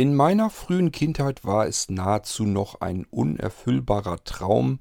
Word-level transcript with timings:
In 0.00 0.14
meiner 0.14 0.48
frühen 0.48 0.92
Kindheit 0.92 1.44
war 1.44 1.66
es 1.66 1.90
nahezu 1.90 2.44
noch 2.44 2.80
ein 2.80 3.04
unerfüllbarer 3.10 4.24
Traum, 4.24 4.80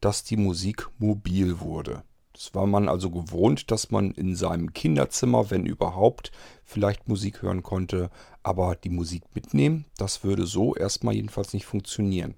dass 0.00 0.22
die 0.22 0.36
Musik 0.36 0.88
mobil 1.00 1.58
wurde. 1.58 2.04
Das 2.32 2.54
war 2.54 2.68
man 2.68 2.88
also 2.88 3.10
gewohnt, 3.10 3.72
dass 3.72 3.90
man 3.90 4.12
in 4.12 4.36
seinem 4.36 4.72
Kinderzimmer, 4.72 5.50
wenn 5.50 5.66
überhaupt, 5.66 6.30
vielleicht 6.62 7.08
Musik 7.08 7.42
hören 7.42 7.64
konnte, 7.64 8.10
aber 8.44 8.76
die 8.76 8.90
Musik 8.90 9.24
mitnehmen, 9.34 9.86
das 9.96 10.22
würde 10.22 10.46
so 10.46 10.76
erstmal 10.76 11.14
jedenfalls 11.14 11.52
nicht 11.52 11.66
funktionieren. 11.66 12.36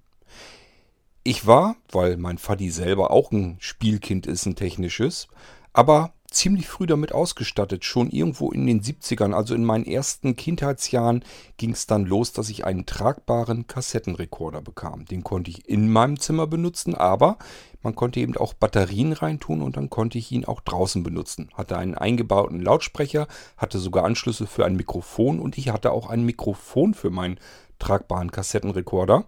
Ich 1.25 1.47
war, 1.47 1.77
weil 1.91 2.17
mein 2.17 2.39
Vati 2.39 2.71
selber 2.71 3.11
auch 3.11 3.31
ein 3.31 3.59
Spielkind 3.61 4.27
ist, 4.27 4.47
ein 4.47 4.57
technisches, 4.57 5.29
aber 5.75 6.15
ziemlich 6.33 6.67
früh 6.67 6.87
damit 6.87 7.13
ausgestattet. 7.13 7.85
Schon 7.85 8.11
irgendwo 8.11 8.51
in 8.51 8.67
den 8.67 8.83
70ern, 8.83 9.33
also 9.33 9.55
in 9.55 9.65
meinen 9.65 9.85
ersten 9.85 10.37
Kindheitsjahren, 10.37 11.25
ging 11.57 11.73
es 11.73 11.87
dann 11.87 12.05
los, 12.05 12.33
dass 12.33 12.49
ich 12.49 12.65
einen 12.65 12.87
tragbaren 12.87 13.67
Kassettenrekorder 13.67 14.63
bekam. 14.63 15.05
Den 15.05 15.23
konnte 15.25 15.51
ich 15.51 15.69
in 15.69 15.91
meinem 15.91 16.19
Zimmer 16.19 16.47
benutzen, 16.47 16.95
aber 16.95 17.39
man 17.83 17.95
konnte 17.95 18.21
eben 18.21 18.37
auch 18.37 18.55
Batterien 18.55 19.13
reintun 19.13 19.63
und 19.63 19.77
dann 19.77 19.91
konnte 19.91 20.19
ich 20.19 20.31
ihn 20.33 20.45
auch 20.45 20.61
draußen 20.61 21.03
benutzen. 21.03 21.51
Hatte 21.55 21.77
einen 21.77 21.95
eingebauten 21.95 22.61
Lautsprecher, 22.61 23.27
hatte 23.57 23.79
sogar 23.79 24.05
Anschlüsse 24.05 24.47
für 24.47 24.65
ein 24.65 24.77
Mikrofon 24.77 25.41
und 25.41 25.59
ich 25.59 25.71
hatte 25.71 25.93
auch 25.93 26.09
ein 26.09 26.25
Mikrofon 26.25 26.95
für 26.95 27.11
meinen 27.11 27.39
tragbaren 27.79 28.31
Kassettenrekorder. 28.31 29.25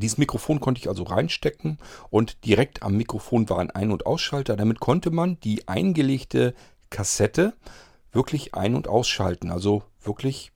Dieses 0.00 0.18
Mikrofon 0.18 0.60
konnte 0.60 0.80
ich 0.80 0.88
also 0.88 1.02
reinstecken 1.02 1.78
und 2.10 2.44
direkt 2.44 2.82
am 2.82 2.96
Mikrofon 2.96 3.48
war 3.48 3.58
ein 3.58 3.70
Ein- 3.70 3.90
und 3.90 4.06
Ausschalter. 4.06 4.56
Damit 4.56 4.80
konnte 4.80 5.10
man 5.10 5.40
die 5.40 5.66
eingelegte 5.66 6.54
Kassette 6.90 7.54
wirklich 8.12 8.54
ein- 8.54 8.74
und 8.74 8.88
ausschalten. 8.88 9.50
Also 9.50 9.82
wirklich 10.00 10.52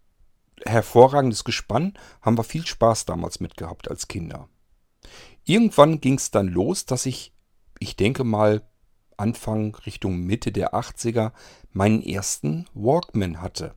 hervorragendes 0.65 1.45
Gespann. 1.45 1.95
Haben 2.20 2.38
wir 2.38 2.45
viel 2.45 2.66
Spaß 2.66 3.05
damals 3.05 3.41
mit 3.41 3.56
gehabt 3.56 3.91
als 3.91 4.09
Kinder. 4.09 4.48
Irgendwann 5.45 6.01
ging 6.01 6.15
es 6.15 6.30
dann 6.30 6.46
los, 6.46 6.87
dass 6.87 7.06
ich, 7.06 7.32
ich 7.80 7.96
denke 7.96 8.23
mal 8.24 8.62
Anfang 9.16 9.74
Richtung 9.87 10.21
Mitte 10.21 10.52
der 10.52 10.74
80er, 10.74 11.32
meinen 11.73 12.02
ersten 12.02 12.66
Walkman 12.74 13.40
hatte. 13.40 13.74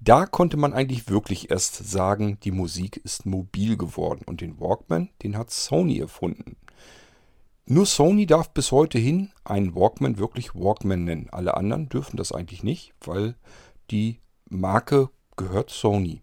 Da 0.00 0.26
konnte 0.26 0.56
man 0.56 0.72
eigentlich 0.72 1.08
wirklich 1.08 1.50
erst 1.50 1.76
sagen, 1.76 2.38
die 2.44 2.50
Musik 2.50 2.98
ist 3.04 3.26
mobil 3.26 3.76
geworden. 3.76 4.22
Und 4.26 4.40
den 4.40 4.60
Walkman, 4.60 5.08
den 5.22 5.36
hat 5.36 5.50
Sony 5.50 5.98
erfunden. 5.98 6.56
Nur 7.66 7.86
Sony 7.86 8.26
darf 8.26 8.50
bis 8.50 8.72
heute 8.72 8.98
hin 8.98 9.32
einen 9.42 9.74
Walkman 9.74 10.18
wirklich 10.18 10.54
Walkman 10.54 11.04
nennen. 11.04 11.28
Alle 11.30 11.56
anderen 11.56 11.88
dürfen 11.88 12.18
das 12.18 12.32
eigentlich 12.32 12.62
nicht, 12.62 12.92
weil 13.00 13.36
die 13.90 14.20
Marke 14.50 15.08
gehört 15.36 15.70
Sony. 15.70 16.20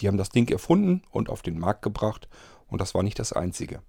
Die 0.00 0.06
haben 0.06 0.18
das 0.18 0.28
Ding 0.28 0.48
erfunden 0.50 1.02
und 1.10 1.28
auf 1.30 1.42
den 1.42 1.58
Markt 1.58 1.82
gebracht 1.82 2.28
und 2.68 2.80
das 2.80 2.94
war 2.94 3.02
nicht 3.02 3.18
das 3.18 3.32
einzige. 3.32 3.82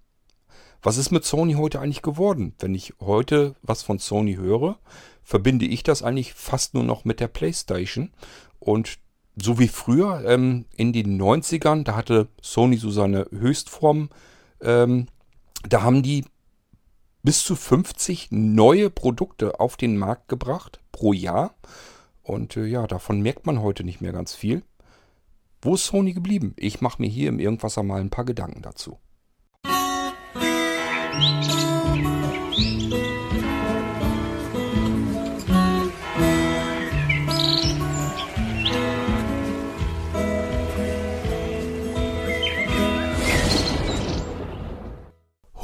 Was 0.82 0.98
ist 0.98 1.12
mit 1.12 1.26
Sony 1.26 1.54
heute 1.54 1.80
eigentlich 1.80 2.02
geworden? 2.02 2.54
Wenn 2.60 2.76
ich 2.76 2.94
heute 3.00 3.56
was 3.62 3.84
von 3.84 4.00
Sony 4.00 4.36
höre, 4.36 4.80
verbinde 5.24 5.66
ich 5.66 5.84
das 5.84 6.04
eigentlich 6.04 6.34
fast 6.34 6.74
nur 6.74 6.84
noch 6.84 7.06
mit 7.06 7.20
der 7.20 7.28
PlayStation 7.28 8.12
und 8.60 9.00
so 9.36 9.60
wie 9.60 9.68
früher 9.68 10.24
ähm, 10.26 10.66
in 10.76 10.94
den 10.94 11.22
90ern, 11.22 11.84
da 11.84 11.96
hatte 11.96 12.28
Sony 12.42 12.78
so 12.78 12.90
seine 12.90 13.28
Höchstform, 13.32 14.10
ähm, 14.62 15.08
da 15.68 15.82
haben 15.82 16.04
die 16.04 16.26
bis 17.24 17.44
zu 17.44 17.56
50 17.56 18.28
neue 18.32 18.90
Produkte 18.90 19.60
auf 19.60 19.78
den 19.78 19.98
Markt 19.98 20.28
gebracht 20.28 20.80
pro 20.92 21.12
Jahr. 21.12 21.56
Und 22.22 22.56
äh, 22.56 22.66
ja, 22.66 22.88
davon 22.88 23.22
merkt 23.22 23.46
man 23.46 23.62
heute 23.62 23.84
nicht 23.84 24.00
mehr 24.00 24.14
ganz 24.14 24.36
viel. 24.36 24.64
Wo 25.62 25.74
ist 25.76 25.86
Sony 25.86 26.14
geblieben? 26.14 26.54
Ich 26.58 26.82
mache 26.82 27.02
mir 27.02 27.10
hier 27.10 27.30
im 27.30 27.40
Irgendwasser 27.40 27.84
mal 27.84 28.00
ein 28.00 28.12
paar 28.12 28.26
Gedanken 28.26 28.62
dazu. 28.62 29.00
Musik 31.16 31.65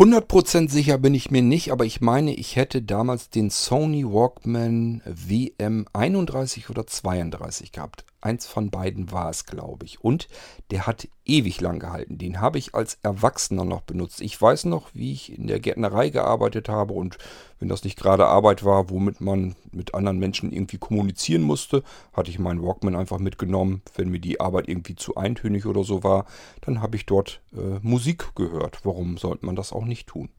100% 0.01 0.67
sicher 0.67 0.97
bin 0.97 1.13
ich 1.13 1.29
mir 1.29 1.43
nicht, 1.43 1.71
aber 1.71 1.85
ich 1.85 2.01
meine, 2.01 2.33
ich 2.33 2.55
hätte 2.55 2.81
damals 2.81 3.29
den 3.29 3.51
Sony 3.51 4.03
Walkman 4.03 5.03
WM31 5.05 6.71
oder 6.71 6.87
32 6.87 7.71
gehabt. 7.71 8.03
Eins 8.21 8.45
von 8.45 8.69
beiden 8.69 9.11
war 9.11 9.29
es, 9.29 9.45
glaube 9.45 9.85
ich. 9.85 10.03
Und 10.03 10.27
der 10.69 10.87
hat 10.87 11.07
ewig 11.25 11.59
lang 11.61 11.79
gehalten. 11.79 12.17
Den 12.17 12.39
habe 12.39 12.57
ich 12.57 12.75
als 12.75 12.99
Erwachsener 13.03 13.65
noch 13.65 13.81
benutzt. 13.81 14.21
Ich 14.21 14.39
weiß 14.39 14.65
noch, 14.65 14.89
wie 14.93 15.13
ich 15.13 15.37
in 15.37 15.47
der 15.47 15.59
Gärtnerei 15.59 16.09
gearbeitet 16.09 16.69
habe 16.69 16.93
und 16.93 17.17
wenn 17.59 17.69
das 17.69 17.83
nicht 17.83 17.97
gerade 17.97 18.25
Arbeit 18.25 18.63
war, 18.65 18.89
womit 18.89 19.21
man 19.21 19.55
mit 19.71 19.93
anderen 19.93 20.19
Menschen 20.19 20.51
irgendwie 20.51 20.79
kommunizieren 20.79 21.43
musste, 21.43 21.83
hatte 22.13 22.31
ich 22.31 22.39
meinen 22.39 22.63
Walkman 22.63 22.95
einfach 22.95 23.19
mitgenommen. 23.19 23.81
Wenn 23.95 24.09
mir 24.09 24.19
die 24.19 24.39
Arbeit 24.39 24.67
irgendwie 24.67 24.95
zu 24.95 25.15
eintönig 25.15 25.65
oder 25.65 25.83
so 25.83 26.03
war, 26.03 26.25
dann 26.61 26.81
habe 26.81 26.95
ich 26.95 27.05
dort 27.05 27.41
äh, 27.53 27.79
Musik 27.81 28.35
gehört. 28.35 28.79
Warum 28.83 29.17
sollte 29.17 29.45
man 29.45 29.55
das 29.55 29.73
auch 29.73 29.85
nicht 29.85 30.07
tun? 30.07 30.29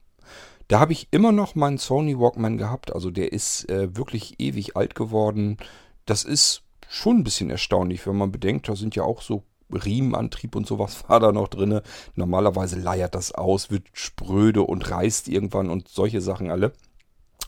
Da 0.69 0.81
habe 0.81 0.93
ich 0.93 1.09
immer 1.10 1.32
noch 1.32 1.54
meinen 1.54 1.78
Sony 1.78 2.19
Walkman 2.19 2.59
gehabt. 2.59 2.94
Also 2.94 3.10
der 3.10 3.32
ist 3.32 3.69
äh, 3.69 3.97
wirklich 3.97 4.41
ewig 4.41 4.76
alt 4.76 4.94
geworden. 4.94 5.59
Das 6.06 6.25
ist 6.25 6.62
schon 6.92 7.19
ein 7.19 7.25
bisschen 7.25 7.48
erstaunlich, 7.48 8.06
wenn 8.06 8.16
man 8.16 8.32
bedenkt, 8.32 8.69
da 8.69 8.76
sind 8.76 8.94
ja 8.94 9.03
auch 9.03 9.22
so 9.22 9.44
Riemenantrieb 9.72 10.54
und 10.54 10.66
sowas 10.66 11.04
war 11.08 11.20
da 11.20 11.32
noch 11.32 11.48
drin. 11.48 11.80
Normalerweise 12.14 12.78
leiert 12.78 13.14
das 13.14 13.32
aus, 13.32 13.70
wird 13.70 13.86
spröde 13.94 14.62
und 14.62 14.91
reißt 14.91 15.28
irgendwann 15.28 15.70
und 15.70 15.88
solche 15.88 16.20
Sachen 16.20 16.50
alle. 16.50 16.72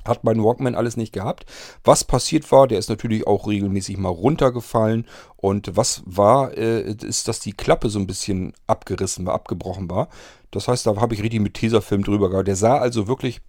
Hat 0.06 0.25
mein 0.25 0.43
Walkman 0.43 0.75
alles 0.75 0.97
nicht 0.97 1.12
gehabt. 1.12 1.44
Was 1.83 2.04
passiert 2.04 2.50
war, 2.53 2.66
der 2.66 2.78
ist 2.78 2.88
natürlich 2.88 3.27
auch 3.27 3.47
regelmäßig 3.47 3.99
mal 3.99 4.09
runtergefallen. 4.09 5.06
Und 5.37 5.77
was 5.77 6.03
war, 6.06 6.56
äh, 6.56 6.93
ist, 6.93 7.28
dass 7.28 7.41
die 7.41 7.53
Klappe 7.53 7.91
so 7.91 7.99
ein 7.99 8.06
bisschen 8.06 8.54
abgerissen 8.66 9.27
war, 9.27 9.34
abgebrochen 9.34 9.91
war. 9.91 10.09
Das 10.50 10.69
heißt, 10.69 10.87
da 10.87 10.97
habe 10.97 11.15
ich 11.15 11.22
richtig 11.22 11.41
mit 11.41 11.54
Tesafilm 11.54 12.03
drüber 12.03 12.31
gehabt. 12.31 12.49
Der 12.49 12.56
sah 12.56 12.78
also 12.78 13.09
wirklich 13.09 13.41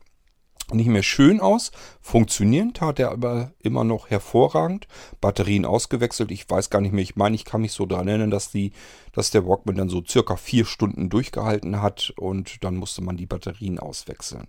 nicht 0.72 0.88
mehr 0.88 1.04
schön 1.04 1.40
aus. 1.40 1.72
Funktionieren 2.02 2.74
tat 2.74 3.00
er 3.00 3.12
aber 3.12 3.52
immer 3.60 3.84
noch 3.84 4.10
hervorragend. 4.10 4.88
Batterien 5.22 5.66
ausgewechselt. 5.66 6.32
Ich 6.32 6.50
weiß 6.50 6.70
gar 6.70 6.82
nicht 6.82 6.92
mehr. 6.92 7.04
Ich 7.04 7.16
meine, 7.16 7.36
ich 7.36 7.46
kann 7.46 7.62
mich 7.62 7.74
so 7.74 7.86
daran 7.86 8.08
erinnern, 8.08 8.32
dass, 8.32 8.52
die, 8.52 8.72
dass 9.12 9.32
der 9.32 9.46
Walkman 9.46 9.76
dann 9.76 9.90
so 9.90 10.04
circa 10.06 10.36
vier 10.36 10.66
Stunden 10.66 11.10
durchgehalten 11.10 11.82
hat 11.82 12.14
und 12.18 12.64
dann 12.64 12.76
musste 12.76 13.02
man 13.02 13.18
die 13.18 13.28
Batterien 13.28 13.80
auswechseln. 13.80 14.48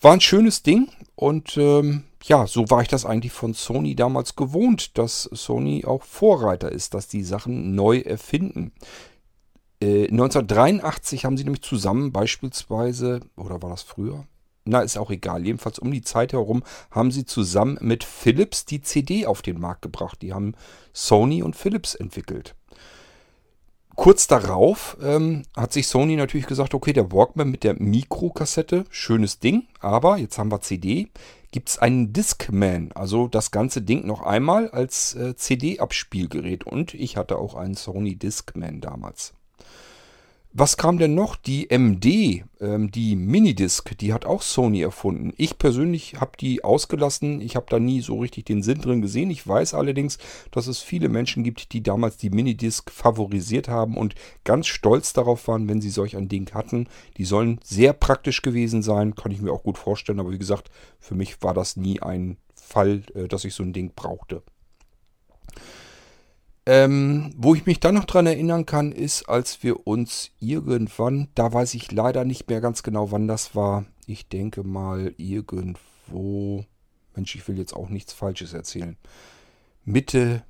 War 0.00 0.12
ein 0.12 0.20
schönes 0.20 0.62
Ding 0.62 0.88
und 1.14 1.56
ähm, 1.56 2.04
ja, 2.24 2.46
so 2.46 2.68
war 2.70 2.82
ich 2.82 2.88
das 2.88 3.06
eigentlich 3.06 3.32
von 3.32 3.54
Sony 3.54 3.94
damals 3.94 4.36
gewohnt, 4.36 4.98
dass 4.98 5.22
Sony 5.32 5.84
auch 5.84 6.02
Vorreiter 6.02 6.70
ist, 6.70 6.92
dass 6.92 7.08
die 7.08 7.22
Sachen 7.22 7.74
neu 7.74 8.00
erfinden. 8.00 8.72
1983 9.82 11.20
äh, 11.20 11.26
haben 11.26 11.36
sie 11.36 11.44
nämlich 11.44 11.62
zusammen 11.62 12.12
beispielsweise, 12.12 13.20
oder 13.36 13.62
war 13.62 13.70
das 13.70 13.82
früher? 13.82 14.26
Na, 14.66 14.80
ist 14.80 14.98
auch 14.98 15.10
egal. 15.10 15.46
Jedenfalls 15.46 15.78
um 15.78 15.90
die 15.90 16.02
Zeit 16.02 16.32
herum 16.32 16.62
haben 16.90 17.10
sie 17.10 17.24
zusammen 17.24 17.78
mit 17.80 18.04
Philips 18.04 18.64
die 18.64 18.82
CD 18.82 19.26
auf 19.26 19.42
den 19.42 19.60
Markt 19.60 19.82
gebracht. 19.82 20.20
Die 20.22 20.32
haben 20.32 20.54
Sony 20.92 21.42
und 21.42 21.56
Philips 21.56 21.94
entwickelt. 21.94 22.54
Kurz 23.94 24.26
darauf 24.26 24.98
ähm, 25.02 25.44
hat 25.56 25.72
sich 25.72 25.88
Sony 25.88 26.16
natürlich 26.16 26.46
gesagt, 26.46 26.74
okay, 26.74 26.92
der 26.92 27.12
Walkman 27.12 27.50
mit 27.50 27.64
der 27.64 27.80
Mikrokassette, 27.80 28.84
schönes 28.90 29.38
Ding, 29.38 29.68
aber 29.80 30.18
jetzt 30.18 30.36
haben 30.36 30.52
wir 30.52 30.60
CD, 30.60 31.08
gibt 31.50 31.70
es 31.70 31.78
einen 31.78 32.12
Discman, 32.12 32.92
also 32.94 33.26
das 33.26 33.50
ganze 33.52 33.80
Ding 33.80 34.06
noch 34.06 34.20
einmal 34.20 34.68
als 34.68 35.14
äh, 35.14 35.34
CD-Abspielgerät 35.34 36.64
und 36.64 36.92
ich 36.92 37.16
hatte 37.16 37.38
auch 37.38 37.54
einen 37.54 37.74
Sony 37.74 38.16
Discman 38.16 38.82
damals. 38.82 39.32
Was 40.58 40.78
kam 40.78 40.96
denn 40.96 41.14
noch? 41.14 41.36
Die 41.36 41.68
MD, 41.68 42.42
ähm, 42.62 42.90
die 42.90 43.14
Minidisc, 43.14 43.94
die 43.98 44.14
hat 44.14 44.24
auch 44.24 44.40
Sony 44.40 44.80
erfunden. 44.80 45.34
Ich 45.36 45.58
persönlich 45.58 46.18
habe 46.18 46.38
die 46.40 46.64
ausgelassen. 46.64 47.42
Ich 47.42 47.56
habe 47.56 47.66
da 47.68 47.78
nie 47.78 48.00
so 48.00 48.20
richtig 48.20 48.46
den 48.46 48.62
Sinn 48.62 48.80
drin 48.80 49.02
gesehen. 49.02 49.28
Ich 49.28 49.46
weiß 49.46 49.74
allerdings, 49.74 50.16
dass 50.52 50.66
es 50.66 50.80
viele 50.80 51.10
Menschen 51.10 51.44
gibt, 51.44 51.74
die 51.74 51.82
damals 51.82 52.16
die 52.16 52.30
Minidisc 52.30 52.90
favorisiert 52.90 53.68
haben 53.68 53.98
und 53.98 54.14
ganz 54.44 54.66
stolz 54.66 55.12
darauf 55.12 55.46
waren, 55.46 55.68
wenn 55.68 55.82
sie 55.82 55.90
solch 55.90 56.16
ein 56.16 56.30
Ding 56.30 56.50
hatten. 56.54 56.88
Die 57.18 57.26
sollen 57.26 57.60
sehr 57.62 57.92
praktisch 57.92 58.40
gewesen 58.40 58.80
sein, 58.80 59.14
kann 59.14 59.32
ich 59.32 59.42
mir 59.42 59.52
auch 59.52 59.62
gut 59.62 59.76
vorstellen. 59.76 60.20
Aber 60.20 60.30
wie 60.30 60.38
gesagt, 60.38 60.70
für 60.98 61.14
mich 61.14 61.42
war 61.42 61.52
das 61.52 61.76
nie 61.76 62.00
ein 62.00 62.38
Fall, 62.54 63.02
äh, 63.14 63.28
dass 63.28 63.44
ich 63.44 63.52
so 63.52 63.62
ein 63.62 63.74
Ding 63.74 63.92
brauchte. 63.94 64.42
Ähm, 66.68 67.32
wo 67.36 67.54
ich 67.54 67.64
mich 67.64 67.78
dann 67.78 67.94
noch 67.94 68.06
dran 68.06 68.26
erinnern 68.26 68.66
kann, 68.66 68.90
ist, 68.90 69.28
als 69.28 69.62
wir 69.62 69.86
uns 69.86 70.32
irgendwann, 70.40 71.28
da 71.36 71.52
weiß 71.52 71.74
ich 71.74 71.92
leider 71.92 72.24
nicht 72.24 72.48
mehr 72.48 72.60
ganz 72.60 72.82
genau, 72.82 73.12
wann 73.12 73.28
das 73.28 73.54
war. 73.54 73.84
Ich 74.06 74.28
denke 74.28 74.64
mal 74.64 75.14
irgendwo, 75.16 76.64
Mensch, 77.14 77.36
ich 77.36 77.46
will 77.46 77.56
jetzt 77.56 77.74
auch 77.74 77.88
nichts 77.88 78.12
Falsches 78.12 78.52
erzählen. 78.52 78.96
Mitte 79.84 80.42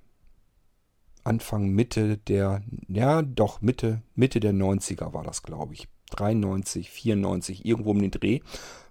Anfang, 1.23 1.69
Mitte 1.69 2.17
der, 2.17 2.63
ja 2.89 3.21
doch, 3.21 3.61
Mitte, 3.61 4.01
Mitte 4.15 4.41
der 4.41 4.53
90er 4.53 5.13
war 5.13 5.25
das, 5.25 5.43
glaube 5.43 5.75
ich. 5.75 5.89
93, 6.11 6.89
94, 6.89 7.67
irgendwo 7.67 7.91
um 7.91 8.01
den 8.01 8.13
Dreh, 8.13 8.41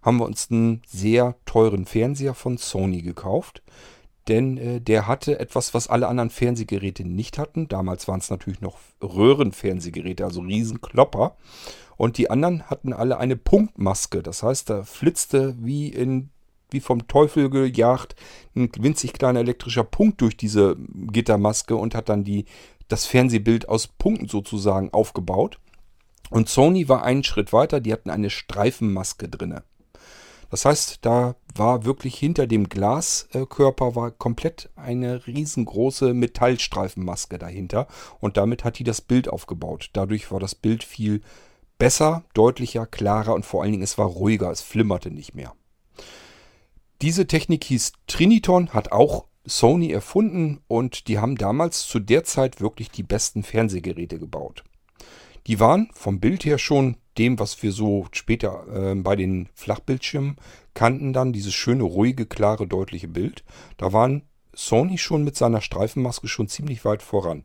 haben 0.02 0.18
wir 0.18 0.26
uns 0.26 0.52
einen 0.52 0.82
sehr 0.86 1.36
teuren 1.46 1.86
Fernseher 1.86 2.34
von 2.34 2.58
Sony 2.58 3.02
gekauft. 3.02 3.64
Denn 4.28 4.58
äh, 4.58 4.82
der 4.82 5.08
hatte 5.08 5.40
etwas, 5.40 5.74
was 5.74 5.88
alle 5.88 6.08
anderen 6.08 6.30
Fernsehgeräte 6.30 7.08
nicht 7.08 7.38
hatten. 7.38 7.68
Damals 7.68 8.08
waren 8.08 8.20
es 8.20 8.30
natürlich 8.30 8.62
noch 8.62 8.78
Röhrenfernsehgeräte, 9.02 10.26
also 10.26 10.42
Riesenklopper. 10.42 11.36
Und 11.98 12.18
die 12.18 12.30
anderen 12.30 12.64
hatten 12.64 12.94
alle 12.94 13.18
eine 13.18 13.38
Punktmaske. 13.38 14.24
Das 14.24 14.44
heißt, 14.44 14.70
da 14.70 14.84
flitzte 14.84 15.56
wie 15.60 15.90
in 15.90 16.30
wie 16.72 16.80
vom 16.80 17.08
Teufel 17.08 17.50
gejagt 17.50 18.16
ein 18.56 18.72
winzig 18.78 19.14
kleiner 19.14 19.40
elektrischer 19.40 19.84
Punkt 19.84 20.22
durch 20.22 20.36
diese 20.36 20.76
Gittermaske 21.12 21.76
und 21.76 21.96
hat 21.96 22.10
dann 22.10 22.24
die, 22.24 22.46
das 22.88 23.06
Fernsehbild 23.06 23.70
aus 23.70 23.88
Punkten 23.88 24.28
sozusagen 24.28 24.92
aufgebaut. 24.92 25.60
Und 26.32 26.50
Sony 26.50 26.90
war 26.90 27.04
einen 27.04 27.24
Schritt 27.24 27.54
weiter, 27.54 27.80
die 27.80 27.94
hatten 27.94 28.10
eine 28.10 28.30
Streifenmaske 28.30 29.30
drinne. 29.30 29.64
Das 30.50 30.66
heißt, 30.66 31.00
da 31.02 31.36
war 31.54 31.86
wirklich 31.86 32.18
hinter 32.18 32.48
dem 32.48 32.70
Glaskörper 32.70 33.96
war 33.96 34.12
komplett 34.12 34.70
eine 34.76 35.26
riesengroße 35.28 36.14
Metallstreifenmaske 36.14 37.38
dahinter 37.38 37.88
und 38.20 38.38
damit 38.38 38.64
hat 38.64 38.80
die 38.80 38.84
das 38.84 39.02
Bild 39.02 39.30
aufgebaut. 39.30 39.90
Dadurch 39.94 40.32
war 40.32 40.40
das 40.40 40.56
Bild 40.56 40.84
viel 40.84 41.22
besser, 41.78 42.24
deutlicher, 42.34 42.86
klarer 42.86 43.34
und 43.34 43.46
vor 43.46 43.64
allen 43.64 43.72
Dingen 43.72 43.84
es 43.84 43.98
war 43.98 44.08
ruhiger, 44.08 44.52
es 44.52 44.62
flimmerte 44.62 45.12
nicht 45.12 45.36
mehr. 45.36 45.54
Diese 47.02 47.28
Technik 47.28 47.64
hieß 47.66 47.94
Triniton, 48.08 48.70
hat 48.70 48.92
auch 48.92 49.26
Sony 49.46 49.92
erfunden 49.92 50.62
und 50.68 51.08
die 51.08 51.20
haben 51.20 51.36
damals 51.36 51.88
zu 51.88 52.00
der 52.00 52.24
Zeit 52.24 52.62
wirklich 52.62 52.90
die 52.90 53.04
besten 53.04 53.44
Fernsehgeräte 53.44 54.18
gebaut. 54.18 54.64
Die 55.48 55.60
waren 55.60 55.90
vom 55.94 56.20
Bild 56.20 56.46
her 56.46 56.58
schon 56.58 56.98
dem, 57.18 57.40
was 57.40 57.62
wir 57.64 57.72
so 57.72 58.08
später 58.12 58.66
äh, 58.74 58.96
bei 58.96 59.16
den 59.16 59.50
Flachbildschirmen 59.54 60.38
kannten, 60.74 61.14
dann 61.14 61.34
dieses 61.34 61.54
schöne, 61.54 61.84
ruhige, 61.84 62.26
klare, 62.26 62.68
deutliche 62.68 63.08
Bild. 63.08 63.44
Da 63.78 63.94
waren 63.94 64.24
Sony 64.54 64.98
schon 64.98 65.24
mit 65.24 65.36
seiner 65.36 65.62
Streifenmaske 65.62 66.28
schon 66.28 66.48
ziemlich 66.48 66.86
weit 66.86 67.02
voran. 67.02 67.44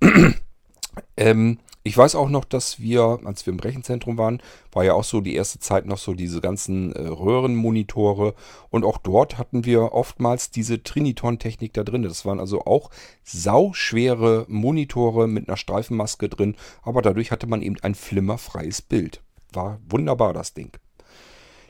ähm, 1.16 1.58
ich 1.84 1.96
weiß 1.96 2.14
auch 2.14 2.28
noch, 2.28 2.44
dass 2.44 2.78
wir, 2.78 3.18
als 3.24 3.44
wir 3.44 3.52
im 3.52 3.58
Rechenzentrum 3.58 4.16
waren, 4.16 4.40
war 4.70 4.84
ja 4.84 4.94
auch 4.94 5.02
so 5.02 5.20
die 5.20 5.34
erste 5.34 5.58
Zeit 5.58 5.84
noch 5.84 5.98
so 5.98 6.14
diese 6.14 6.40
ganzen 6.40 6.92
äh, 6.92 7.08
Röhrenmonitore. 7.08 8.34
Und 8.70 8.84
auch 8.84 8.98
dort 8.98 9.36
hatten 9.36 9.64
wir 9.64 9.92
oftmals 9.92 10.50
diese 10.50 10.82
Triniton-Technik 10.82 11.72
da 11.72 11.82
drin. 11.82 12.04
Das 12.04 12.24
waren 12.24 12.38
also 12.38 12.64
auch 12.66 12.90
sauschwere 13.24 14.46
Monitore 14.48 15.26
mit 15.26 15.48
einer 15.48 15.56
Streifenmaske 15.56 16.28
drin. 16.28 16.56
Aber 16.82 17.02
dadurch 17.02 17.32
hatte 17.32 17.48
man 17.48 17.62
eben 17.62 17.76
ein 17.82 17.96
flimmerfreies 17.96 18.82
Bild. 18.82 19.20
War 19.52 19.80
wunderbar, 19.88 20.32
das 20.32 20.54
Ding. 20.54 20.70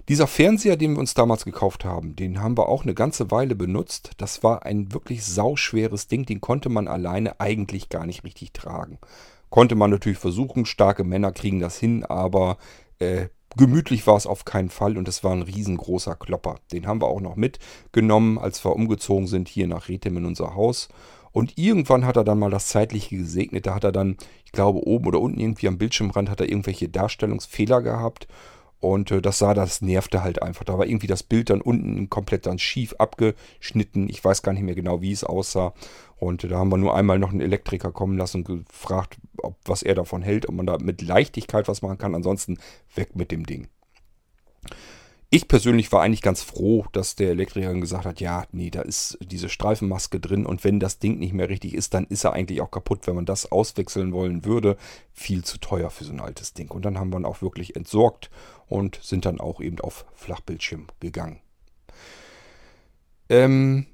Dieser 0.08 0.26
Fernseher, 0.26 0.76
den 0.76 0.92
wir 0.92 0.98
uns 0.98 1.14
damals 1.14 1.44
gekauft 1.44 1.84
haben, 1.84 2.16
den 2.16 2.42
haben 2.42 2.58
wir 2.58 2.68
auch 2.68 2.82
eine 2.82 2.92
ganze 2.92 3.30
Weile 3.30 3.54
benutzt. 3.54 4.10
Das 4.18 4.42
war 4.42 4.66
ein 4.66 4.92
wirklich 4.92 5.24
sauschweres 5.24 6.08
Ding, 6.08 6.26
den 6.26 6.40
konnte 6.40 6.68
man 6.68 6.88
alleine 6.88 7.40
eigentlich 7.40 7.88
gar 7.88 8.04
nicht 8.04 8.24
richtig 8.24 8.52
tragen. 8.52 8.98
Konnte 9.52 9.74
man 9.74 9.90
natürlich 9.90 10.16
versuchen, 10.16 10.64
starke 10.64 11.04
Männer 11.04 11.30
kriegen 11.30 11.60
das 11.60 11.76
hin, 11.76 12.06
aber 12.06 12.56
äh, 13.00 13.26
gemütlich 13.54 14.06
war 14.06 14.16
es 14.16 14.26
auf 14.26 14.46
keinen 14.46 14.70
Fall 14.70 14.96
und 14.96 15.06
es 15.08 15.22
war 15.24 15.32
ein 15.32 15.42
riesengroßer 15.42 16.16
Klopper. 16.16 16.54
Den 16.72 16.86
haben 16.86 17.02
wir 17.02 17.08
auch 17.08 17.20
noch 17.20 17.36
mitgenommen, 17.36 18.38
als 18.38 18.64
wir 18.64 18.74
umgezogen 18.74 19.26
sind 19.26 19.48
hier 19.48 19.66
nach 19.66 19.90
Rethem 19.90 20.16
in 20.16 20.24
unser 20.24 20.54
Haus. 20.54 20.88
Und 21.32 21.58
irgendwann 21.58 22.06
hat 22.06 22.16
er 22.16 22.24
dann 22.24 22.38
mal 22.38 22.50
das 22.50 22.68
Zeitliche 22.68 23.14
gesegnet. 23.14 23.66
Da 23.66 23.74
hat 23.74 23.84
er 23.84 23.92
dann, 23.92 24.16
ich 24.46 24.52
glaube, 24.52 24.86
oben 24.86 25.06
oder 25.06 25.20
unten 25.20 25.38
irgendwie 25.38 25.68
am 25.68 25.76
Bildschirmrand 25.76 26.30
hat 26.30 26.40
er 26.40 26.48
irgendwelche 26.48 26.88
Darstellungsfehler 26.88 27.82
gehabt. 27.82 28.28
Und 28.80 29.10
äh, 29.10 29.20
das 29.20 29.38
sah, 29.38 29.52
das 29.52 29.82
nervte 29.82 30.24
halt 30.24 30.40
einfach. 30.42 30.64
Da 30.64 30.78
war 30.78 30.86
irgendwie 30.86 31.06
das 31.08 31.22
Bild 31.22 31.50
dann 31.50 31.60
unten 31.60 32.08
komplett 32.08 32.46
dann 32.46 32.58
schief 32.58 32.94
abgeschnitten. 32.94 34.08
Ich 34.08 34.24
weiß 34.24 34.42
gar 34.42 34.54
nicht 34.54 34.64
mehr 34.64 34.74
genau, 34.74 35.02
wie 35.02 35.12
es 35.12 35.24
aussah. 35.24 35.74
Und 36.22 36.44
da 36.48 36.56
haben 36.56 36.70
wir 36.70 36.76
nur 36.76 36.94
einmal 36.94 37.18
noch 37.18 37.30
einen 37.30 37.40
Elektriker 37.40 37.90
kommen 37.90 38.16
lassen 38.16 38.44
und 38.46 38.68
gefragt, 38.68 39.16
ob, 39.38 39.56
was 39.64 39.82
er 39.82 39.96
davon 39.96 40.22
hält, 40.22 40.48
ob 40.48 40.54
man 40.54 40.66
da 40.66 40.78
mit 40.78 41.02
Leichtigkeit 41.02 41.66
was 41.66 41.82
machen 41.82 41.98
kann. 41.98 42.14
Ansonsten 42.14 42.58
weg 42.94 43.16
mit 43.16 43.32
dem 43.32 43.44
Ding. 43.44 43.66
Ich 45.30 45.48
persönlich 45.48 45.90
war 45.90 46.00
eigentlich 46.00 46.22
ganz 46.22 46.40
froh, 46.40 46.86
dass 46.92 47.16
der 47.16 47.30
Elektriker 47.30 47.74
gesagt 47.74 48.04
hat, 48.04 48.20
ja, 48.20 48.44
nee, 48.52 48.70
da 48.70 48.82
ist 48.82 49.18
diese 49.20 49.48
Streifenmaske 49.48 50.20
drin 50.20 50.46
und 50.46 50.62
wenn 50.62 50.78
das 50.78 51.00
Ding 51.00 51.18
nicht 51.18 51.32
mehr 51.32 51.48
richtig 51.48 51.74
ist, 51.74 51.92
dann 51.92 52.04
ist 52.04 52.22
er 52.22 52.34
eigentlich 52.34 52.60
auch 52.60 52.70
kaputt, 52.70 53.08
wenn 53.08 53.16
man 53.16 53.26
das 53.26 53.50
auswechseln 53.50 54.12
wollen 54.12 54.44
würde. 54.44 54.76
Viel 55.12 55.42
zu 55.42 55.58
teuer 55.58 55.90
für 55.90 56.04
so 56.04 56.12
ein 56.12 56.20
altes 56.20 56.54
Ding. 56.54 56.70
Und 56.70 56.84
dann 56.84 57.00
haben 57.00 57.10
wir 57.10 57.18
ihn 57.18 57.24
auch 57.24 57.42
wirklich 57.42 57.74
entsorgt 57.74 58.30
und 58.68 59.00
sind 59.02 59.24
dann 59.26 59.40
auch 59.40 59.60
eben 59.60 59.80
auf 59.80 60.04
Flachbildschirm 60.14 60.86
gegangen. 61.00 61.40
Ähm, 63.28 63.86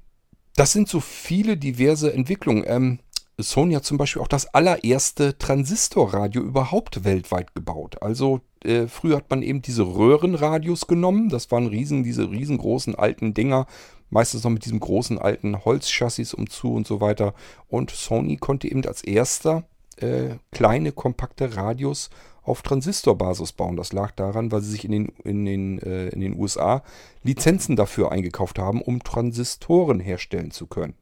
das 0.58 0.72
sind 0.72 0.88
so 0.88 0.98
viele 0.98 1.56
diverse 1.56 2.12
Entwicklungen. 2.12 2.64
Ähm, 2.66 2.98
Sony 3.40 3.74
hat 3.74 3.84
zum 3.84 3.96
Beispiel 3.96 4.20
auch 4.20 4.28
das 4.28 4.52
allererste 4.52 5.38
Transistorradio 5.38 6.42
überhaupt 6.42 7.04
weltweit 7.04 7.54
gebaut. 7.54 8.02
Also 8.02 8.40
äh, 8.64 8.88
früher 8.88 9.18
hat 9.18 9.30
man 9.30 9.42
eben 9.42 9.62
diese 9.62 9.84
Röhrenradios 9.84 10.88
genommen. 10.88 11.28
Das 11.28 11.52
waren 11.52 11.68
riesen, 11.68 12.02
diese 12.02 12.28
riesengroßen 12.28 12.96
alten 12.96 13.34
Dinger. 13.34 13.66
Meistens 14.10 14.42
noch 14.42 14.50
mit 14.50 14.64
diesem 14.64 14.80
großen 14.80 15.18
alten 15.18 15.64
Holzchassis 15.64 16.34
umzu 16.34 16.74
und 16.74 16.88
so 16.88 17.00
weiter. 17.00 17.34
Und 17.68 17.90
Sony 17.90 18.36
konnte 18.36 18.68
eben 18.68 18.84
als 18.84 19.04
erster 19.04 19.62
äh, 19.98 20.36
kleine, 20.50 20.90
kompakte 20.90 21.54
Radios 21.54 22.10
auf 22.48 22.62
Transistorbasis 22.62 23.52
bauen. 23.52 23.76
Das 23.76 23.92
lag 23.92 24.12
daran, 24.12 24.50
weil 24.50 24.62
sie 24.62 24.70
sich 24.70 24.84
in 24.84 24.92
den, 24.92 25.06
in 25.24 25.44
den, 25.44 25.78
äh, 25.80 26.08
in 26.08 26.20
den 26.20 26.38
USA 26.38 26.82
Lizenzen 27.22 27.76
dafür 27.76 28.12
eingekauft 28.12 28.58
haben, 28.58 28.82
um 28.82 29.02
Transistoren 29.02 30.00
herstellen 30.00 30.50
zu 30.50 30.66
können. 30.66 30.94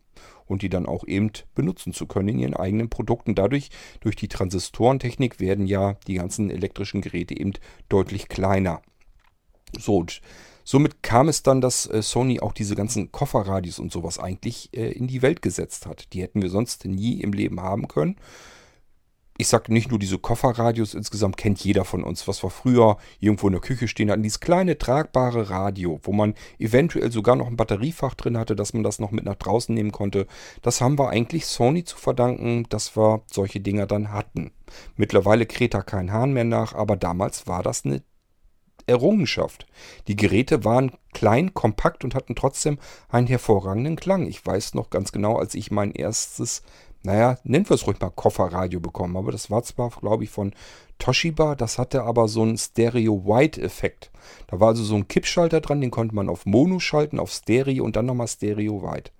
Und 0.46 0.62
die 0.62 0.68
dann 0.68 0.86
auch 0.86 1.06
eben 1.06 1.30
benutzen 1.54 1.92
zu 1.92 2.06
können 2.06 2.28
in 2.28 2.38
ihren 2.38 2.54
eigenen 2.54 2.88
Produkten. 2.88 3.34
Dadurch, 3.34 3.70
durch 4.00 4.14
die 4.14 4.28
Transistorentechnik, 4.28 5.40
werden 5.40 5.66
ja 5.66 5.94
die 6.06 6.14
ganzen 6.14 6.50
elektrischen 6.50 7.00
Geräte 7.00 7.38
eben 7.38 7.52
deutlich 7.88 8.28
kleiner. 8.28 8.80
So, 9.76 9.96
und 9.98 10.20
somit 10.62 11.02
kam 11.02 11.28
es 11.28 11.42
dann, 11.42 11.60
dass 11.60 11.86
äh, 11.86 12.00
Sony 12.00 12.40
auch 12.40 12.52
diese 12.52 12.76
ganzen 12.76 13.10
Kofferradios 13.10 13.80
und 13.80 13.90
sowas 13.90 14.18
eigentlich 14.18 14.70
äh, 14.72 14.92
in 14.92 15.08
die 15.08 15.22
Welt 15.22 15.42
gesetzt 15.42 15.86
hat. 15.86 16.12
Die 16.12 16.22
hätten 16.22 16.42
wir 16.42 16.50
sonst 16.50 16.84
nie 16.84 17.20
im 17.20 17.32
Leben 17.32 17.60
haben 17.60 17.88
können 17.88 18.16
ich 19.38 19.48
sag 19.48 19.68
nicht 19.68 19.90
nur 19.90 19.98
diese 19.98 20.18
Kofferradios, 20.18 20.94
insgesamt 20.94 21.36
kennt 21.36 21.62
jeder 21.62 21.84
von 21.84 22.02
uns, 22.02 22.26
was 22.26 22.42
wir 22.42 22.50
früher 22.50 22.96
irgendwo 23.20 23.48
in 23.48 23.52
der 23.52 23.60
Küche 23.60 23.88
stehen 23.88 24.10
hatten, 24.10 24.22
dieses 24.22 24.40
kleine 24.40 24.78
tragbare 24.78 25.50
Radio, 25.50 26.00
wo 26.02 26.12
man 26.12 26.34
eventuell 26.58 27.12
sogar 27.12 27.36
noch 27.36 27.46
ein 27.46 27.56
Batteriefach 27.56 28.14
drin 28.14 28.38
hatte, 28.38 28.56
dass 28.56 28.72
man 28.72 28.82
das 28.82 28.98
noch 28.98 29.10
mit 29.10 29.24
nach 29.24 29.34
draußen 29.36 29.74
nehmen 29.74 29.92
konnte. 29.92 30.26
Das 30.62 30.80
haben 30.80 30.98
wir 30.98 31.10
eigentlich 31.10 31.46
Sony 31.46 31.84
zu 31.84 31.96
verdanken, 31.96 32.64
dass 32.68 32.96
wir 32.96 33.22
solche 33.30 33.60
Dinger 33.60 33.86
dann 33.86 34.12
hatten. 34.12 34.52
Mittlerweile 34.96 35.46
kräht 35.46 35.74
da 35.74 35.82
kein 35.82 36.12
Hahn 36.12 36.32
mehr 36.32 36.44
nach, 36.44 36.74
aber 36.74 36.96
damals 36.96 37.46
war 37.46 37.62
das 37.62 37.84
eine 37.84 38.02
Errungenschaft. 38.86 39.66
Die 40.06 40.16
Geräte 40.16 40.64
waren 40.64 40.92
klein, 41.12 41.54
kompakt 41.54 42.04
und 42.04 42.14
hatten 42.14 42.36
trotzdem 42.36 42.78
einen 43.08 43.26
hervorragenden 43.26 43.96
Klang. 43.96 44.26
Ich 44.26 44.44
weiß 44.44 44.74
noch 44.74 44.90
ganz 44.90 45.12
genau, 45.12 45.36
als 45.36 45.54
ich 45.54 45.70
mein 45.70 45.92
erstes 45.92 46.62
naja, 47.06 47.38
nennen 47.44 47.68
wir 47.68 47.74
es 47.76 47.86
ruhig 47.86 48.00
mal 48.00 48.10
Kofferradio 48.10 48.80
bekommen. 48.80 49.16
Aber 49.16 49.30
das 49.30 49.48
war 49.48 49.62
zwar, 49.62 49.90
glaube 49.90 50.24
ich, 50.24 50.30
von 50.30 50.52
Toshiba, 50.98 51.54
das 51.54 51.78
hatte 51.78 52.02
aber 52.02 52.26
so 52.26 52.42
einen 52.42 52.58
Stereo-Wide-Effekt. 52.58 54.10
Da 54.48 54.58
war 54.58 54.68
also 54.68 54.82
so 54.82 54.96
ein 54.96 55.06
Kippschalter 55.06 55.60
dran, 55.60 55.80
den 55.80 55.92
konnte 55.92 56.16
man 56.16 56.28
auf 56.28 56.46
Mono 56.46 56.80
schalten, 56.80 57.20
auf 57.20 57.30
Stereo 57.30 57.84
und 57.84 57.94
dann 57.94 58.06
nochmal 58.06 58.26
Stereo-Wide. 58.26 59.10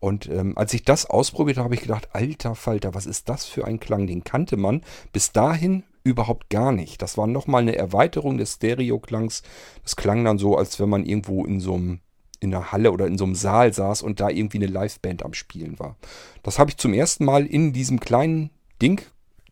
Und 0.00 0.28
ähm, 0.28 0.58
als 0.58 0.74
ich 0.74 0.82
das 0.82 1.06
ausprobiert 1.08 1.58
habe, 1.58 1.66
habe 1.66 1.74
ich 1.76 1.82
gedacht, 1.82 2.08
alter 2.14 2.56
Falter, 2.56 2.94
was 2.94 3.06
ist 3.06 3.28
das 3.28 3.44
für 3.44 3.64
ein 3.64 3.78
Klang? 3.78 4.08
Den 4.08 4.24
kannte 4.24 4.56
man 4.56 4.82
bis 5.12 5.30
dahin 5.30 5.84
überhaupt 6.02 6.50
gar 6.50 6.72
nicht. 6.72 7.00
Das 7.00 7.16
war 7.16 7.28
nochmal 7.28 7.62
eine 7.62 7.76
Erweiterung 7.76 8.38
des 8.38 8.54
Stereo-Klangs. 8.54 9.44
Das 9.84 9.94
klang 9.94 10.24
dann 10.24 10.38
so, 10.38 10.56
als 10.56 10.80
wenn 10.80 10.88
man 10.88 11.04
irgendwo 11.04 11.44
in 11.44 11.60
so 11.60 11.74
einem 11.74 12.00
in 12.40 12.54
einer 12.54 12.72
Halle 12.72 12.92
oder 12.92 13.06
in 13.06 13.18
so 13.18 13.24
einem 13.24 13.34
Saal 13.34 13.72
saß 13.72 14.02
und 14.02 14.20
da 14.20 14.28
irgendwie 14.28 14.58
eine 14.58 14.66
Liveband 14.66 15.24
am 15.24 15.34
Spielen 15.34 15.78
war. 15.78 15.96
Das 16.42 16.58
habe 16.58 16.70
ich 16.70 16.78
zum 16.78 16.94
ersten 16.94 17.24
Mal 17.24 17.46
in 17.46 17.72
diesem 17.72 18.00
kleinen 18.00 18.50
Ding 18.80 19.02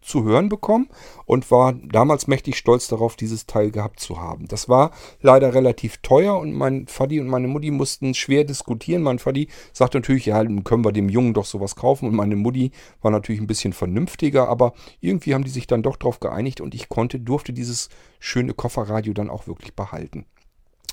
zu 0.08 0.24
hören 0.24 0.48
bekommen 0.48 0.88
und 1.26 1.50
war 1.50 1.74
damals 1.74 2.26
mächtig 2.26 2.56
stolz 2.56 2.88
darauf, 2.88 3.14
dieses 3.16 3.46
Teil 3.46 3.70
gehabt 3.70 4.00
zu 4.00 4.20
haben. 4.20 4.48
Das 4.48 4.68
war 4.68 4.92
leider 5.20 5.54
relativ 5.54 5.98
teuer 5.98 6.38
und 6.38 6.52
mein 6.52 6.86
Vati 6.86 7.20
und 7.20 7.28
meine 7.28 7.48
Mutti 7.48 7.70
mussten 7.70 8.14
schwer 8.14 8.44
diskutieren. 8.44 9.02
Mein 9.02 9.18
Vati 9.18 9.48
sagte 9.72 9.98
natürlich, 9.98 10.26
ja, 10.26 10.42
dann 10.42 10.64
können 10.64 10.84
wir 10.84 10.92
dem 10.92 11.08
Jungen 11.08 11.34
doch 11.34 11.44
sowas 11.44 11.76
kaufen 11.76 12.08
und 12.08 12.14
meine 12.14 12.36
Mutti 12.36 12.70
war 13.02 13.10
natürlich 13.10 13.40
ein 13.40 13.46
bisschen 13.46 13.72
vernünftiger, 13.72 14.48
aber 14.48 14.72
irgendwie 15.00 15.34
haben 15.34 15.44
die 15.44 15.50
sich 15.50 15.66
dann 15.66 15.82
doch 15.82 15.96
darauf 15.96 16.20
geeinigt 16.20 16.60
und 16.60 16.74
ich 16.74 16.88
konnte, 16.88 17.20
durfte 17.20 17.52
dieses 17.52 17.90
schöne 18.18 18.54
Kofferradio 18.54 19.12
dann 19.12 19.30
auch 19.30 19.46
wirklich 19.46 19.74
behalten. 19.74 20.24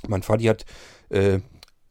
Mein 0.08 0.24
Vati 0.24 0.46
hat 0.46 0.66
äh, 1.10 1.40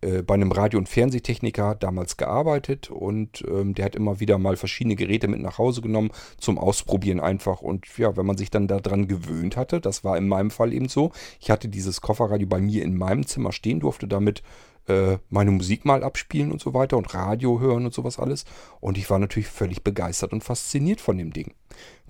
äh, 0.05 0.23
bei 0.23 0.35
einem 0.35 0.53
Radio- 0.53 0.79
und 0.79 0.89
Fernsehtechniker 0.89 1.75
damals 1.75 2.17
gearbeitet 2.17 2.91
und 2.91 3.43
ähm, 3.49 3.75
der 3.75 3.87
hat 3.87 3.97
immer 3.97 4.21
wieder 4.21 4.39
mal 4.39 4.57
verschiedene 4.57 4.97
Geräte 4.97 5.29
mit 5.29 5.41
nach 5.41 5.59
Hause 5.59 5.81
genommen 5.81 6.11
zum 6.39 6.59
Ausprobieren 6.59 7.21
einfach. 7.21 7.63
Und 7.63 7.87
ja, 7.97 8.17
wenn 8.17 8.27
man 8.27 8.37
sich 8.37 8.51
dann 8.51 8.69
daran 8.69 9.09
gewöhnt 9.09 9.57
hatte, 9.57 9.81
das 9.81 10.05
war 10.05 10.19
in 10.19 10.29
meinem 10.29 10.51
Fall 10.51 10.73
eben 10.73 10.89
so, 10.89 11.13
ich 11.41 11.51
hatte 11.51 11.69
dieses 11.69 12.01
Kofferradio 12.01 12.47
bei 12.47 12.61
mir 12.61 12.83
in 12.83 12.97
meinem 12.97 13.27
Zimmer 13.27 13.53
stehen, 13.53 13.81
durfte 13.81 14.07
damit 14.07 14.43
äh, 14.87 15.19
meine 15.31 15.51
Musik 15.51 15.85
mal 15.85 16.05
abspielen 16.05 16.53
und 16.53 16.61
so 16.61 16.75
weiter 16.75 16.97
und 16.97 17.15
Radio 17.15 17.61
hören 17.61 17.87
und 17.87 17.95
sowas 17.95 18.19
alles. 18.19 18.45
Und 18.81 18.99
ich 18.99 19.09
war 19.09 19.19
natürlich 19.19 19.49
völlig 19.49 19.83
begeistert 19.83 20.33
und 20.33 20.45
fasziniert 20.45 21.01
von 21.01 21.17
dem 21.17 21.33
Ding. 21.33 21.55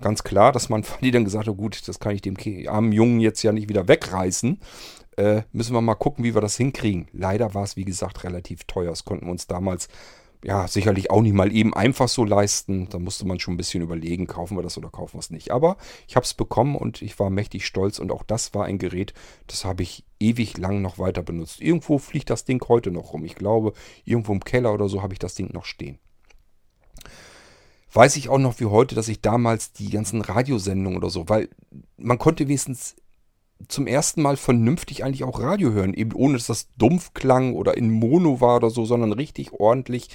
Ganz 0.01 0.23
klar, 0.23 0.51
dass 0.51 0.69
man 0.69 0.83
die 1.01 1.11
dann 1.11 1.23
gesagt 1.23 1.47
hat, 1.47 1.57
gut, 1.57 1.87
das 1.87 1.99
kann 1.99 2.15
ich 2.15 2.21
dem 2.21 2.35
armen 2.67 2.91
Jungen 2.91 3.19
jetzt 3.19 3.43
ja 3.43 3.51
nicht 3.51 3.69
wieder 3.69 3.87
wegreißen. 3.87 4.59
Äh, 5.17 5.43
müssen 5.51 5.73
wir 5.73 5.81
mal 5.81 5.95
gucken, 5.95 6.23
wie 6.23 6.33
wir 6.33 6.41
das 6.41 6.57
hinkriegen. 6.57 7.07
Leider 7.13 7.53
war 7.53 7.63
es, 7.63 7.75
wie 7.75 7.85
gesagt, 7.85 8.23
relativ 8.23 8.65
teuer. 8.65 8.89
Das 8.89 9.05
konnten 9.05 9.25
wir 9.25 9.31
uns 9.31 9.47
damals 9.47 9.87
ja, 10.45 10.67
sicherlich 10.67 11.09
auch 11.09 11.21
nicht 11.21 11.33
mal 11.33 11.51
eben 11.51 11.73
einfach 11.73 12.07
so 12.07 12.23
leisten. 12.23 12.87
Da 12.89 12.99
musste 12.99 13.25
man 13.25 13.39
schon 13.39 13.55
ein 13.55 13.57
bisschen 13.57 13.81
überlegen, 13.81 14.27
kaufen 14.27 14.55
wir 14.55 14.61
das 14.61 14.77
oder 14.77 14.91
kaufen 14.91 15.15
wir 15.15 15.19
es 15.19 15.31
nicht. 15.31 15.49
Aber 15.49 15.75
ich 16.07 16.15
habe 16.15 16.23
es 16.23 16.35
bekommen 16.35 16.75
und 16.75 17.01
ich 17.01 17.17
war 17.17 17.31
mächtig 17.31 17.65
stolz 17.65 17.97
und 17.97 18.11
auch 18.11 18.21
das 18.21 18.53
war 18.53 18.65
ein 18.65 18.77
Gerät, 18.77 19.15
das 19.47 19.65
habe 19.65 19.81
ich 19.81 20.05
ewig 20.19 20.57
lang 20.59 20.83
noch 20.83 20.99
weiter 20.99 21.23
benutzt. 21.23 21.61
Irgendwo 21.61 21.97
fliegt 21.97 22.29
das 22.29 22.45
Ding 22.45 22.63
heute 22.67 22.91
noch 22.91 23.13
rum. 23.13 23.25
Ich 23.25 23.33
glaube, 23.33 23.73
irgendwo 24.03 24.33
im 24.33 24.43
Keller 24.43 24.71
oder 24.71 24.87
so 24.87 25.01
habe 25.01 25.13
ich 25.13 25.19
das 25.19 25.33
Ding 25.33 25.51
noch 25.51 25.65
stehen. 25.65 25.97
Weiß 27.91 28.15
ich 28.15 28.29
auch 28.29 28.37
noch 28.37 28.59
wie 28.59 28.65
heute, 28.65 28.93
dass 28.93 29.07
ich 29.07 29.21
damals 29.21 29.71
die 29.71 29.89
ganzen 29.89 30.21
Radiosendungen 30.21 30.97
oder 30.97 31.09
so, 31.09 31.27
weil 31.27 31.49
man 31.97 32.19
konnte 32.19 32.47
wenigstens 32.47 32.97
zum 33.67 33.87
ersten 33.87 34.21
Mal 34.21 34.37
vernünftig 34.37 35.03
eigentlich 35.03 35.23
auch 35.23 35.39
Radio 35.39 35.71
hören. 35.71 35.93
Eben 35.93 36.13
ohne, 36.13 36.33
dass 36.33 36.47
das 36.47 36.67
dumpf 36.77 37.13
klang 37.13 37.55
oder 37.55 37.77
in 37.77 37.89
Mono 37.89 38.41
war 38.41 38.57
oder 38.57 38.69
so, 38.69 38.85
sondern 38.85 39.13
richtig 39.13 39.53
ordentlich 39.53 40.09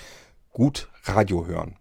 gut 0.53 0.89
Radio 1.05 1.47
hören. 1.47 1.77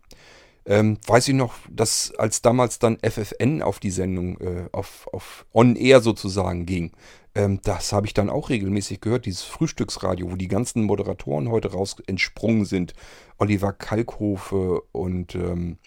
Ähm, 0.66 1.00
weiß 1.08 1.28
ich 1.30 1.34
noch, 1.34 1.56
dass 1.70 2.14
als 2.18 2.42
damals 2.42 2.80
dann 2.80 3.00
FFN 3.00 3.64
auf 3.64 3.80
die 3.80 3.90
Sendung, 3.90 4.40
äh, 4.40 4.70
auf, 4.72 5.08
auf 5.12 5.46
On-Air 5.52 6.02
sozusagen 6.02 6.66
ging, 6.66 6.92
ähm, 7.36 7.60
das 7.64 7.94
habe 7.94 8.08
ich 8.08 8.14
dann 8.14 8.30
auch 8.30 8.50
regelmäßig 8.50 9.02
gehört, 9.02 9.26
dieses 9.26 9.44
Frühstücksradio, 9.44 10.32
wo 10.32 10.36
die 10.36 10.48
ganzen 10.48 10.84
Moderatoren 10.84 11.50
heute 11.50 11.72
raus 11.72 11.96
entsprungen 12.08 12.66
sind. 12.66 12.94
Oliver 13.38 13.72
Kalkhofe 13.72 14.82
und 14.92 15.36
ähm, 15.36 15.78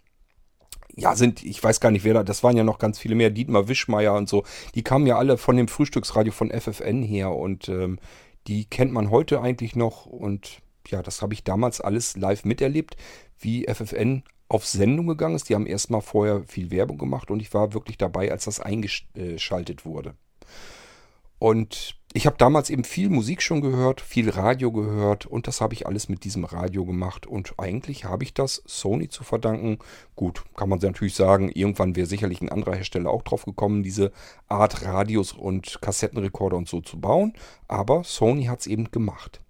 ja, 0.96 1.16
sind, 1.16 1.42
ich 1.42 1.62
weiß 1.62 1.80
gar 1.80 1.90
nicht, 1.90 2.04
wer 2.04 2.14
da, 2.14 2.22
das 2.22 2.42
waren 2.42 2.56
ja 2.56 2.64
noch 2.64 2.78
ganz 2.78 2.98
viele 2.98 3.14
mehr, 3.14 3.30
Dietmar 3.30 3.68
Wischmeier 3.68 4.14
und 4.14 4.28
so, 4.28 4.44
die 4.74 4.82
kamen 4.82 5.06
ja 5.06 5.16
alle 5.16 5.38
von 5.38 5.56
dem 5.56 5.68
Frühstücksradio 5.68 6.32
von 6.32 6.50
FFN 6.50 7.02
her 7.02 7.32
und 7.32 7.68
ähm, 7.68 7.98
die 8.46 8.64
kennt 8.64 8.92
man 8.92 9.10
heute 9.10 9.40
eigentlich 9.40 9.76
noch 9.76 10.06
und 10.06 10.60
ja, 10.88 11.02
das 11.02 11.22
habe 11.22 11.34
ich 11.34 11.44
damals 11.44 11.80
alles 11.80 12.16
live 12.16 12.44
miterlebt, 12.44 12.96
wie 13.38 13.66
FFN 13.66 14.24
auf 14.48 14.66
Sendung 14.66 15.06
gegangen 15.06 15.36
ist. 15.36 15.48
Die 15.48 15.54
haben 15.54 15.66
erstmal 15.66 16.02
vorher 16.02 16.42
viel 16.44 16.70
Werbung 16.70 16.98
gemacht 16.98 17.30
und 17.30 17.40
ich 17.40 17.54
war 17.54 17.72
wirklich 17.72 17.98
dabei, 17.98 18.30
als 18.30 18.44
das 18.44 18.60
eingeschaltet 18.60 19.84
wurde. 19.84 20.14
Und 21.38 21.96
ich 22.14 22.26
habe 22.26 22.36
damals 22.36 22.68
eben 22.68 22.84
viel 22.84 23.08
Musik 23.08 23.40
schon 23.40 23.62
gehört, 23.62 24.02
viel 24.02 24.28
Radio 24.28 24.70
gehört 24.70 25.24
und 25.24 25.46
das 25.46 25.62
habe 25.62 25.72
ich 25.72 25.86
alles 25.86 26.10
mit 26.10 26.24
diesem 26.24 26.44
Radio 26.44 26.84
gemacht. 26.84 27.26
Und 27.26 27.54
eigentlich 27.58 28.04
habe 28.04 28.24
ich 28.24 28.34
das 28.34 28.62
Sony 28.66 29.08
zu 29.08 29.24
verdanken. 29.24 29.78
Gut, 30.14 30.44
kann 30.54 30.68
man 30.68 30.78
natürlich 30.78 31.14
sagen, 31.14 31.48
irgendwann 31.48 31.96
wäre 31.96 32.06
sicherlich 32.06 32.42
ein 32.42 32.50
anderer 32.50 32.74
Hersteller 32.74 33.10
auch 33.10 33.22
drauf 33.22 33.46
gekommen, 33.46 33.82
diese 33.82 34.12
Art 34.48 34.84
Radios 34.84 35.32
und 35.32 35.80
Kassettenrekorder 35.80 36.56
und 36.58 36.68
so 36.68 36.82
zu 36.82 37.00
bauen. 37.00 37.32
Aber 37.66 38.04
Sony 38.04 38.44
hat 38.44 38.60
es 38.60 38.66
eben 38.66 38.90
gemacht. 38.90 39.40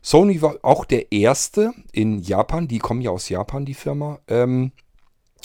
Sony 0.00 0.40
war 0.40 0.56
auch 0.62 0.86
der 0.86 1.12
erste 1.12 1.74
in 1.92 2.22
Japan, 2.22 2.66
die 2.66 2.78
kommen 2.78 3.02
ja 3.02 3.10
aus 3.10 3.28
Japan, 3.28 3.66
die 3.66 3.74
Firma, 3.74 4.20
ähm, 4.28 4.72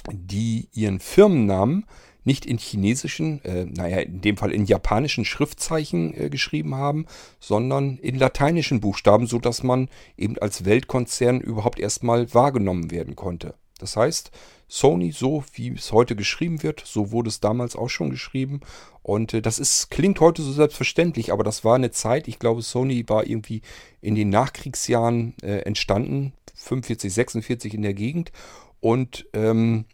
die 0.09 0.69
ihren 0.71 1.01
Firmennamen 1.01 1.85
nicht 2.23 2.45
in 2.45 2.57
chinesischen, 2.57 3.43
äh, 3.43 3.65
naja, 3.65 3.99
in 3.99 4.21
dem 4.21 4.37
Fall 4.37 4.51
in 4.51 4.65
japanischen 4.65 5.25
Schriftzeichen 5.25 6.13
äh, 6.13 6.29
geschrieben 6.29 6.75
haben, 6.75 7.05
sondern 7.39 7.97
in 7.97 8.17
lateinischen 8.17 8.79
Buchstaben, 8.79 9.27
sodass 9.27 9.63
man 9.63 9.89
eben 10.17 10.37
als 10.37 10.65
Weltkonzern 10.65 11.41
überhaupt 11.41 11.79
erstmal 11.79 12.33
wahrgenommen 12.33 12.91
werden 12.91 13.15
konnte. 13.15 13.55
Das 13.79 13.97
heißt, 13.97 14.31
Sony, 14.67 15.11
so 15.11 15.43
wie 15.53 15.73
es 15.73 15.91
heute 15.91 16.15
geschrieben 16.15 16.63
wird, 16.63 16.81
so 16.85 17.11
wurde 17.11 17.29
es 17.29 17.39
damals 17.39 17.75
auch 17.75 17.89
schon 17.89 18.09
geschrieben. 18.09 18.61
Und 19.01 19.33
äh, 19.33 19.41
das 19.41 19.59
ist, 19.59 19.91
klingt 19.91 20.19
heute 20.19 20.41
so 20.41 20.51
selbstverständlich, 20.51 21.31
aber 21.31 21.43
das 21.43 21.63
war 21.63 21.75
eine 21.75 21.91
Zeit, 21.91 22.27
ich 22.27 22.39
glaube, 22.39 22.61
Sony 22.61 23.07
war 23.07 23.27
irgendwie 23.27 23.61
in 24.01 24.15
den 24.15 24.29
Nachkriegsjahren 24.29 25.35
äh, 25.41 25.59
entstanden, 25.59 26.33
45, 26.55 27.13
46 27.13 27.73
in 27.73 27.81
der 27.81 27.93
Gegend. 27.93 28.31
Und 28.79 29.27
ähm, 29.33 29.85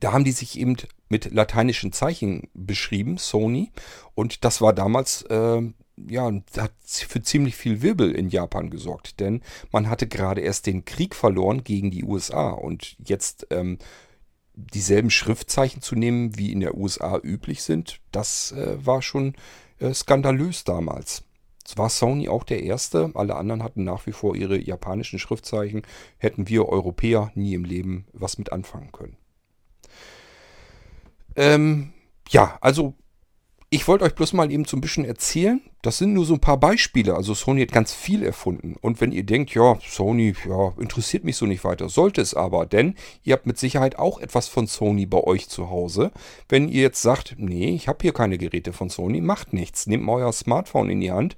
da 0.00 0.12
haben 0.12 0.24
die 0.24 0.32
sich 0.32 0.58
eben 0.58 0.76
mit 1.08 1.32
lateinischen 1.32 1.92
Zeichen 1.92 2.48
beschrieben, 2.54 3.18
Sony. 3.18 3.70
Und 4.14 4.44
das 4.44 4.60
war 4.60 4.72
damals, 4.72 5.22
äh, 5.22 5.62
ja, 6.08 6.32
hat 6.58 6.72
für 6.86 7.22
ziemlich 7.22 7.56
viel 7.56 7.82
Wirbel 7.82 8.12
in 8.12 8.28
Japan 8.28 8.70
gesorgt. 8.70 9.20
Denn 9.20 9.42
man 9.70 9.88
hatte 9.88 10.06
gerade 10.06 10.40
erst 10.40 10.66
den 10.66 10.84
Krieg 10.84 11.14
verloren 11.14 11.64
gegen 11.64 11.90
die 11.90 12.04
USA. 12.04 12.50
Und 12.50 12.96
jetzt 13.04 13.46
ähm, 13.50 13.78
dieselben 14.54 15.10
Schriftzeichen 15.10 15.82
zu 15.82 15.94
nehmen, 15.94 16.38
wie 16.38 16.52
in 16.52 16.60
der 16.60 16.76
USA 16.76 17.18
üblich 17.22 17.62
sind, 17.62 18.00
das 18.12 18.52
äh, 18.52 18.84
war 18.84 19.02
schon 19.02 19.34
äh, 19.78 19.92
skandalös 19.92 20.64
damals. 20.64 21.24
Es 21.66 21.78
war 21.78 21.88
Sony 21.88 22.28
auch 22.28 22.44
der 22.44 22.62
erste. 22.62 23.10
Alle 23.14 23.36
anderen 23.36 23.62
hatten 23.62 23.84
nach 23.84 24.06
wie 24.06 24.12
vor 24.12 24.36
ihre 24.36 24.58
japanischen 24.58 25.18
Schriftzeichen. 25.18 25.82
Hätten 26.18 26.48
wir 26.48 26.68
Europäer 26.68 27.32
nie 27.34 27.54
im 27.54 27.64
Leben 27.64 28.06
was 28.12 28.36
mit 28.36 28.52
anfangen 28.52 28.92
können. 28.92 29.16
Ähm, 31.36 31.92
ja, 32.28 32.58
also 32.60 32.94
ich 33.74 33.88
wollte 33.88 34.04
euch 34.04 34.14
bloß 34.14 34.34
mal 34.34 34.52
eben 34.52 34.66
so 34.66 34.76
ein 34.76 34.80
bisschen 34.80 35.04
erzählen. 35.04 35.60
Das 35.82 35.98
sind 35.98 36.12
nur 36.12 36.24
so 36.24 36.34
ein 36.34 36.40
paar 36.40 36.60
Beispiele. 36.60 37.16
Also 37.16 37.34
Sony 37.34 37.62
hat 37.62 37.72
ganz 37.72 37.92
viel 37.92 38.22
erfunden. 38.22 38.76
Und 38.80 39.00
wenn 39.00 39.10
ihr 39.10 39.24
denkt, 39.24 39.52
ja, 39.52 39.76
Sony, 39.84 40.32
ja, 40.48 40.72
interessiert 40.78 41.24
mich 41.24 41.36
so 41.36 41.44
nicht 41.44 41.64
weiter, 41.64 41.88
sollte 41.88 42.20
es 42.20 42.34
aber, 42.34 42.66
denn 42.66 42.94
ihr 43.24 43.32
habt 43.32 43.46
mit 43.46 43.58
Sicherheit 43.58 43.98
auch 43.98 44.20
etwas 44.20 44.46
von 44.46 44.68
Sony 44.68 45.06
bei 45.06 45.18
euch 45.24 45.48
zu 45.48 45.70
Hause. 45.70 46.12
Wenn 46.48 46.68
ihr 46.68 46.82
jetzt 46.82 47.02
sagt, 47.02 47.34
nee, 47.36 47.70
ich 47.70 47.88
habe 47.88 47.98
hier 48.02 48.12
keine 48.12 48.38
Geräte 48.38 48.72
von 48.72 48.90
Sony, 48.90 49.20
macht 49.20 49.52
nichts. 49.52 49.88
Nehmt 49.88 50.04
mal 50.04 50.22
euer 50.22 50.32
Smartphone 50.32 50.90
in 50.90 51.00
die 51.00 51.10
Hand. 51.10 51.34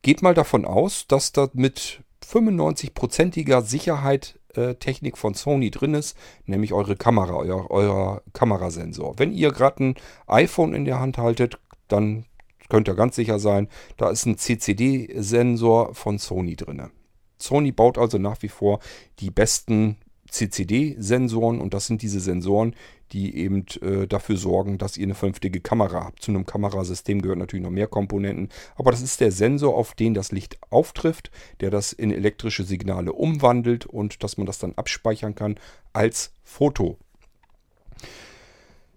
Geht 0.00 0.22
mal 0.22 0.34
davon 0.34 0.64
aus, 0.64 1.06
dass 1.08 1.32
da 1.32 1.50
mit 1.52 2.00
95%iger 2.24 3.60
Sicherheit 3.60 4.40
Technik 4.78 5.18
von 5.18 5.34
Sony 5.34 5.70
drin 5.70 5.94
ist, 5.94 6.16
nämlich 6.44 6.72
eure 6.72 6.96
Kamera, 6.96 7.34
euer, 7.34 7.70
euer 7.70 8.22
Kamerasensor. 8.32 9.18
Wenn 9.18 9.32
ihr 9.32 9.52
gerade 9.52 9.84
ein 9.84 9.94
iPhone 10.26 10.74
in 10.74 10.84
der 10.84 11.00
Hand 11.00 11.18
haltet, 11.18 11.58
dann 11.88 12.24
könnt 12.68 12.88
ihr 12.88 12.94
ganz 12.94 13.16
sicher 13.16 13.38
sein, 13.38 13.68
da 13.96 14.10
ist 14.10 14.26
ein 14.26 14.38
CCD-Sensor 14.38 15.94
von 15.94 16.18
Sony 16.18 16.56
drin. 16.56 16.90
Sony 17.38 17.72
baut 17.72 17.98
also 17.98 18.18
nach 18.18 18.42
wie 18.42 18.48
vor 18.48 18.80
die 19.20 19.30
besten 19.30 19.98
CCD-Sensoren 20.30 21.60
und 21.60 21.74
das 21.74 21.86
sind 21.86 22.02
diese 22.02 22.20
Sensoren, 22.20 22.74
die 23.12 23.36
eben 23.36 23.64
äh, 23.82 24.06
dafür 24.06 24.36
sorgen, 24.36 24.78
dass 24.78 24.96
ihr 24.96 25.04
eine 25.04 25.14
vernünftige 25.14 25.60
Kamera 25.60 26.04
habt. 26.04 26.22
Zu 26.22 26.32
einem 26.32 26.46
Kamerasystem 26.46 27.22
gehören 27.22 27.38
natürlich 27.38 27.64
noch 27.64 27.70
mehr 27.70 27.86
Komponenten, 27.86 28.48
aber 28.76 28.90
das 28.90 29.02
ist 29.02 29.20
der 29.20 29.32
Sensor, 29.32 29.76
auf 29.76 29.94
den 29.94 30.14
das 30.14 30.32
Licht 30.32 30.58
auftrifft, 30.70 31.30
der 31.60 31.70
das 31.70 31.92
in 31.92 32.10
elektrische 32.10 32.64
Signale 32.64 33.12
umwandelt 33.12 33.86
und 33.86 34.22
dass 34.22 34.36
man 34.36 34.46
das 34.46 34.58
dann 34.58 34.74
abspeichern 34.74 35.34
kann 35.34 35.56
als 35.92 36.32
Foto. 36.42 36.98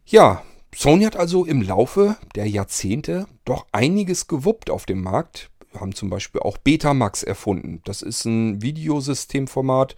Ja, 0.06 0.44
Sony 0.76 1.04
hat 1.04 1.16
also 1.16 1.46
im 1.46 1.62
Laufe 1.62 2.18
der 2.36 2.48
Jahrzehnte 2.48 3.28
doch 3.46 3.68
einiges 3.72 4.28
gewuppt 4.28 4.70
auf 4.70 4.86
dem 4.86 5.02
Markt. 5.02 5.50
Wir 5.72 5.82
haben 5.82 5.94
zum 5.94 6.10
Beispiel 6.10 6.42
auch 6.42 6.58
Betamax 6.58 7.22
erfunden. 7.22 7.82
Das 7.86 8.02
ist 8.02 8.26
ein 8.26 8.62
Videosystemformat, 8.62 9.96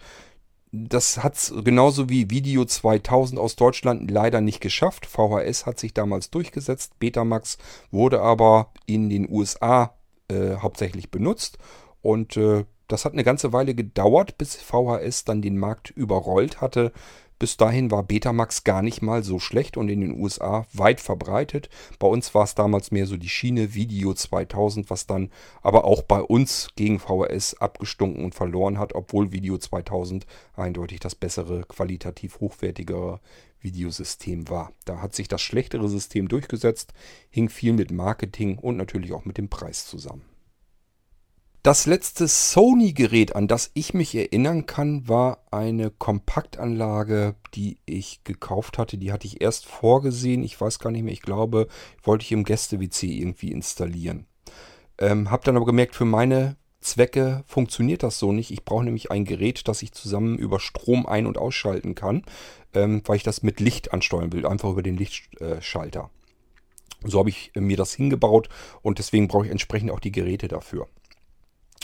das 0.72 1.22
hat 1.22 1.34
es 1.34 1.52
genauso 1.64 2.08
wie 2.08 2.30
Video 2.30 2.64
2000 2.64 3.38
aus 3.38 3.56
Deutschland 3.56 4.10
leider 4.10 4.40
nicht 4.40 4.62
geschafft. 4.62 5.04
VHS 5.04 5.66
hat 5.66 5.78
sich 5.78 5.92
damals 5.92 6.30
durchgesetzt. 6.30 6.98
Betamax 6.98 7.58
wurde 7.90 8.22
aber 8.22 8.72
in 8.86 9.10
den 9.10 9.30
USA 9.30 9.94
äh, 10.28 10.56
hauptsächlich 10.56 11.10
benutzt. 11.10 11.58
Und 12.00 12.38
äh, 12.38 12.64
das 12.88 13.04
hat 13.04 13.12
eine 13.12 13.22
ganze 13.22 13.52
Weile 13.52 13.74
gedauert, 13.74 14.38
bis 14.38 14.56
VHS 14.56 15.24
dann 15.24 15.42
den 15.42 15.58
Markt 15.58 15.90
überrollt 15.90 16.62
hatte. 16.62 16.92
Bis 17.42 17.56
dahin 17.56 17.90
war 17.90 18.04
Betamax 18.04 18.62
gar 18.62 18.82
nicht 18.82 19.02
mal 19.02 19.24
so 19.24 19.40
schlecht 19.40 19.76
und 19.76 19.88
in 19.88 20.00
den 20.00 20.16
USA 20.16 20.64
weit 20.72 21.00
verbreitet. 21.00 21.70
Bei 21.98 22.06
uns 22.06 22.36
war 22.36 22.44
es 22.44 22.54
damals 22.54 22.92
mehr 22.92 23.08
so 23.08 23.16
die 23.16 23.28
Schiene 23.28 23.74
Video 23.74 24.14
2000, 24.14 24.88
was 24.90 25.08
dann 25.08 25.28
aber 25.60 25.84
auch 25.84 26.02
bei 26.02 26.20
uns 26.20 26.68
gegen 26.76 27.00
VHS 27.00 27.54
abgestunken 27.54 28.24
und 28.24 28.36
verloren 28.36 28.78
hat, 28.78 28.94
obwohl 28.94 29.32
Video 29.32 29.58
2000 29.58 30.24
eindeutig 30.54 31.00
das 31.00 31.16
bessere, 31.16 31.64
qualitativ 31.64 32.38
hochwertigere 32.38 33.18
Videosystem 33.60 34.48
war. 34.48 34.70
Da 34.84 35.02
hat 35.02 35.16
sich 35.16 35.26
das 35.26 35.42
schlechtere 35.42 35.88
System 35.88 36.28
durchgesetzt, 36.28 36.94
hing 37.28 37.48
viel 37.48 37.72
mit 37.72 37.90
Marketing 37.90 38.56
und 38.56 38.76
natürlich 38.76 39.12
auch 39.12 39.24
mit 39.24 39.36
dem 39.36 39.48
Preis 39.48 39.84
zusammen. 39.86 40.31
Das 41.62 41.86
letzte 41.86 42.26
Sony-Gerät, 42.26 43.36
an 43.36 43.46
das 43.46 43.70
ich 43.74 43.94
mich 43.94 44.16
erinnern 44.16 44.66
kann, 44.66 45.06
war 45.06 45.44
eine 45.52 45.92
Kompaktanlage, 45.92 47.36
die 47.54 47.78
ich 47.86 48.24
gekauft 48.24 48.78
hatte. 48.78 48.98
Die 48.98 49.12
hatte 49.12 49.28
ich 49.28 49.40
erst 49.40 49.66
vorgesehen. 49.66 50.42
Ich 50.42 50.60
weiß 50.60 50.80
gar 50.80 50.90
nicht 50.90 51.04
mehr. 51.04 51.12
Ich 51.12 51.22
glaube, 51.22 51.68
wollte 52.02 52.24
ich 52.24 52.32
im 52.32 52.42
Gäste-WC 52.42 53.06
irgendwie 53.06 53.52
installieren. 53.52 54.26
Ähm, 54.98 55.30
hab 55.30 55.44
dann 55.44 55.54
aber 55.54 55.64
gemerkt, 55.64 55.94
für 55.94 56.04
meine 56.04 56.56
Zwecke 56.80 57.44
funktioniert 57.46 58.02
das 58.02 58.18
so 58.18 58.32
nicht. 58.32 58.50
Ich 58.50 58.64
brauche 58.64 58.82
nämlich 58.82 59.12
ein 59.12 59.24
Gerät, 59.24 59.68
das 59.68 59.82
ich 59.82 59.92
zusammen 59.92 60.38
über 60.38 60.58
Strom 60.58 61.06
ein- 61.06 61.26
und 61.26 61.38
ausschalten 61.38 61.94
kann, 61.94 62.24
ähm, 62.74 63.02
weil 63.04 63.18
ich 63.18 63.22
das 63.22 63.44
mit 63.44 63.60
Licht 63.60 63.92
ansteuern 63.92 64.32
will, 64.32 64.46
einfach 64.46 64.70
über 64.70 64.82
den 64.82 64.96
Lichtschalter. 64.96 66.10
So 67.04 67.20
habe 67.20 67.30
ich 67.30 67.52
mir 67.54 67.76
das 67.76 67.94
hingebaut 67.94 68.48
und 68.82 68.98
deswegen 68.98 69.28
brauche 69.28 69.46
ich 69.46 69.52
entsprechend 69.52 69.92
auch 69.92 70.00
die 70.00 70.12
Geräte 70.12 70.48
dafür. 70.48 70.88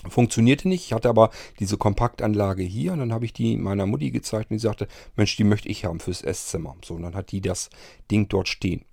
Funktionierte 0.09 0.69
nicht. 0.69 0.85
Ich 0.87 0.93
hatte 0.93 1.09
aber 1.09 1.31
diese 1.59 1.77
Kompaktanlage 1.77 2.63
hier 2.63 2.93
und 2.93 3.01
dann 3.01 3.13
habe 3.13 3.25
ich 3.25 3.33
die 3.33 3.57
meiner 3.57 3.87
Mutti 3.87 4.11
gezeigt 4.11 4.51
und 4.51 4.57
die 4.57 4.63
sagte, 4.63 4.87
Mensch, 5.17 5.37
die 5.37 5.45
möchte 5.45 5.69
ich 5.69 5.85
haben 5.85 6.01
fürs 6.01 6.23
Esszimmer. 6.23 6.77
So, 6.85 6.95
und 6.95 7.03
dann 7.03 7.15
hat 7.15 7.33
die 7.33 7.41
das 7.41 7.71
Ding 8.11 8.29
dort 8.29 8.49
stehen. 8.49 8.85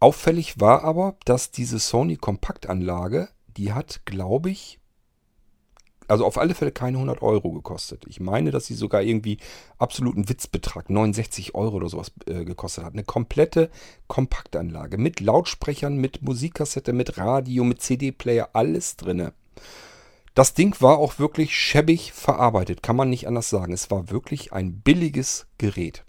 Auffällig 0.00 0.60
war 0.60 0.84
aber, 0.84 1.16
dass 1.24 1.50
diese 1.50 1.78
Sony 1.78 2.16
Kompaktanlage, 2.16 3.28
die 3.56 3.72
hat, 3.72 4.02
glaube 4.04 4.50
ich, 4.50 4.78
also 6.08 6.24
auf 6.24 6.38
alle 6.38 6.54
Fälle 6.54 6.72
keine 6.72 6.98
100 6.98 7.22
Euro 7.22 7.52
gekostet. 7.52 8.04
Ich 8.06 8.20
meine, 8.20 8.50
dass 8.50 8.66
sie 8.66 8.74
sogar 8.74 9.02
irgendwie 9.02 9.38
absoluten 9.78 10.28
Witzbetrag, 10.28 10.88
69 10.88 11.54
Euro 11.54 11.76
oder 11.76 11.88
sowas 11.88 12.12
äh, 12.26 12.44
gekostet 12.44 12.84
hat. 12.84 12.92
Eine 12.92 13.04
komplette 13.04 13.70
Kompaktanlage 14.06 14.98
mit 14.98 15.20
Lautsprechern, 15.20 15.96
mit 15.96 16.22
Musikkassette, 16.22 16.92
mit 16.92 17.18
Radio, 17.18 17.64
mit 17.64 17.82
CD-Player, 17.82 18.50
alles 18.52 18.96
drinne. 18.96 19.32
Das 20.36 20.52
Ding 20.52 20.76
war 20.80 20.98
auch 20.98 21.18
wirklich 21.18 21.56
schäbig 21.56 22.12
verarbeitet, 22.12 22.82
kann 22.82 22.94
man 22.94 23.08
nicht 23.08 23.26
anders 23.26 23.48
sagen. 23.48 23.72
Es 23.72 23.90
war 23.90 24.10
wirklich 24.10 24.52
ein 24.52 24.80
billiges 24.80 25.46
Gerät. 25.56 26.04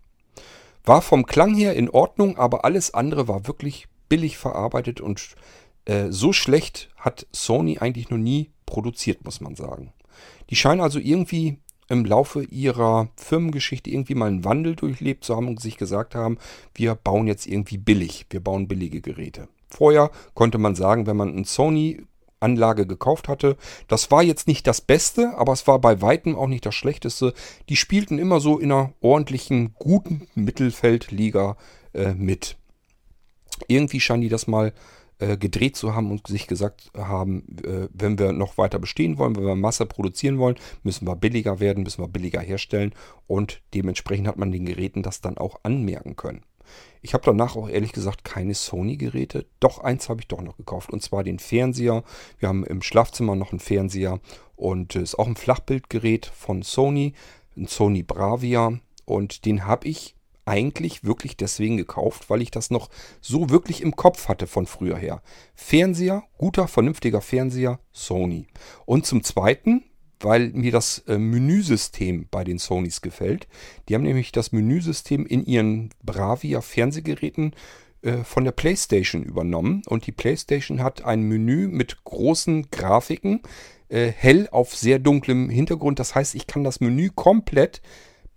War 0.84 1.01
vom 1.01 1.25
Klang 1.25 1.55
her 1.55 1.75
in 1.77 1.89
Ordnung, 1.89 2.38
aber 2.38 2.65
alles 2.65 2.93
andere 2.93 3.29
war 3.29 3.48
wirklich 3.48 3.88
billig 4.10 4.38
verarbeitet 4.38 5.00
und 5.00 5.38
äh, 5.86 6.07
so 6.10 6.34
schlecht 6.34 6.89
hat 6.98 7.25
Sony 7.31 7.77
eigentlich 7.77 8.10
noch 8.10 8.17
nie 8.17 8.51
produziert, 8.65 9.24
muss 9.24 9.39
man 9.39 9.55
sagen. 9.55 9.93
Die 10.50 10.57
scheinen 10.57 10.81
also 10.81 11.00
irgendwie 11.00 11.60
im 11.88 12.03
Laufe 12.03 12.43
ihrer 12.43 13.07
Firmengeschichte 13.15 13.89
irgendwie 13.89 14.15
mal 14.15 14.27
einen 14.27 14.43
Wandel 14.43 14.75
durchlebt 14.75 15.24
zu 15.24 15.38
haben 15.38 15.48
und 15.48 15.62
sich 15.62 15.77
gesagt 15.77 16.15
haben, 16.15 16.38
wir 16.75 16.96
bauen 16.96 17.27
jetzt 17.27 17.48
irgendwie 17.48 17.77
billig, 17.77 18.25
wir 18.29 18.41
bauen 18.41 18.67
billige 18.67 19.00
Geräte. 19.00 19.48
Vorher 19.69 20.12
konnte 20.34 20.57
man 20.57 20.75
sagen, 20.75 21.07
wenn 21.07 21.15
man 21.15 21.34
ein 21.34 21.46
Sony 21.46 22.01
Anlage 22.39 22.86
gekauft 22.86 23.27
hatte. 23.27 23.58
Das 23.88 24.12
war 24.12 24.24
jetzt 24.24 24.48
nicht 24.48 24.67
das 24.67 24.82
Beste, 24.82 25.34
aber 25.38 25.53
es 25.53 25.67
war 25.67 25.79
bei 25.79 26.01
weitem 26.01 26.36
auch 26.36 26.48
nicht 26.48 26.65
das 26.65 26.75
Schlechteste. 26.75 27.34
Die 27.70 27.75
spielten 27.75 28.20
immer 28.20 28.39
so 28.39 28.60
in 28.60 28.72
einer 28.72 28.94
ordentlichen, 29.01 29.74
guten 29.79 30.27
Mittelfeldliga 30.36 31.58
äh, 31.94 32.13
mit. 32.13 32.58
Irgendwie 33.67 34.00
scheinen 34.00 34.22
die 34.22 34.29
das 34.29 34.48
mal 34.48 34.74
äh, 35.20 35.36
gedreht 35.36 35.75
zu 35.75 35.96
haben 35.96 36.12
und 36.12 36.27
sich 36.27 36.46
gesagt 36.46 36.91
haben, 36.96 37.44
äh, 37.63 37.88
wenn 37.91 38.20
wir 38.20 38.34
noch 38.34 38.60
weiter 38.60 38.77
bestehen 38.77 39.17
wollen, 39.17 39.36
wenn 39.36 39.46
wir 39.46 39.56
Masse 39.56 39.88
produzieren 39.88 40.38
wollen, 40.38 40.58
müssen 40.84 41.08
wir 41.08 41.15
billiger 41.15 41.60
werden, 41.60 41.82
müssen 41.82 42.03
wir 42.03 42.08
billiger 42.08 42.39
herstellen 42.39 42.94
und 43.25 43.62
dementsprechend 43.74 44.27
hat 44.27 44.38
man 44.38 44.51
den 44.51 44.65
Geräten 44.65 45.01
das 45.01 45.22
dann 45.22 45.39
auch 45.39 45.60
anmerken 45.63 46.15
können. 46.15 46.44
Ich 47.01 47.13
habe 47.13 47.24
danach 47.25 47.55
auch 47.55 47.69
ehrlich 47.69 47.91
gesagt 47.91 48.24
keine 48.24 48.53
Sony-Geräte. 48.53 49.45
Doch 49.59 49.79
eins 49.79 50.09
habe 50.09 50.21
ich 50.21 50.27
doch 50.27 50.41
noch 50.41 50.57
gekauft. 50.57 50.91
Und 50.91 51.01
zwar 51.01 51.24
den 51.24 51.39
Fernseher. 51.39 52.03
Wir 52.39 52.50
haben 52.50 52.65
im 52.65 52.81
Schlafzimmer 52.81 53.36
noch 53.36 53.51
einen 53.51 53.59
Fernseher. 53.59 54.19
Und 54.55 54.95
es 54.95 55.03
ist 55.03 55.19
auch 55.19 55.27
ein 55.27 55.36
Flachbildgerät 55.36 56.25
von 56.25 56.63
Sony. 56.63 57.13
Ein 57.55 57.67
Sony 57.67 58.03
Bravia. 58.03 58.79
Und 59.05 59.45
den 59.45 59.65
habe 59.65 59.88
ich 59.88 60.15
eigentlich 60.47 61.03
wirklich 61.03 61.36
deswegen 61.36 61.77
gekauft, 61.77 62.29
weil 62.29 62.41
ich 62.41 62.51
das 62.51 62.71
noch 62.71 62.89
so 63.19 63.50
wirklich 63.50 63.81
im 63.81 63.95
Kopf 63.95 64.29
hatte 64.29 64.47
von 64.47 64.65
früher 64.65 64.97
her. 64.97 65.21
Fernseher, 65.55 66.24
guter, 66.37 66.68
vernünftiger 66.68 67.22
Fernseher, 67.22 67.79
Sony. 67.92 68.48
Und 68.85 69.05
zum 69.05 69.24
Zweiten, 69.24 69.83
weil 70.20 70.50
mir 70.50 70.72
das 70.72 71.00
äh, 71.08 71.18
Menüsystem 71.18 72.27
bei 72.30 72.44
den 72.44 72.58
Sonys 72.58 73.01
gefällt. 73.01 73.48
Die 73.88 73.96
haben 73.96 74.03
nämlich 74.03 74.32
das 74.32 74.51
Menüsystem 74.51 75.25
in 75.25 75.46
ihren 75.46 75.90
Bravia 76.03 76.62
Fernsehgeräten 76.62 77.53
äh, 78.01 78.24
von 78.24 78.44
der 78.44 78.51
PlayStation 78.51 79.24
übernommen 79.24 79.84
und 79.88 80.08
die 80.08 80.12
PlayStation 80.12 80.82
hat 80.82 81.03
ein 81.03 81.22
Menü 81.24 81.68
mit 81.68 82.03
großen 82.03 82.70
Grafiken, 82.72 83.42
äh, 83.90 84.08
hell 84.08 84.48
auf 84.51 84.75
sehr 84.75 85.00
dunklem 85.00 85.50
Hintergrund. 85.50 86.00
Das 86.00 86.16
heißt, 86.16 86.36
ich 86.36 86.48
kann 86.48 86.64
das 86.64 86.80
Menü 86.80 87.10
komplett 87.14 87.82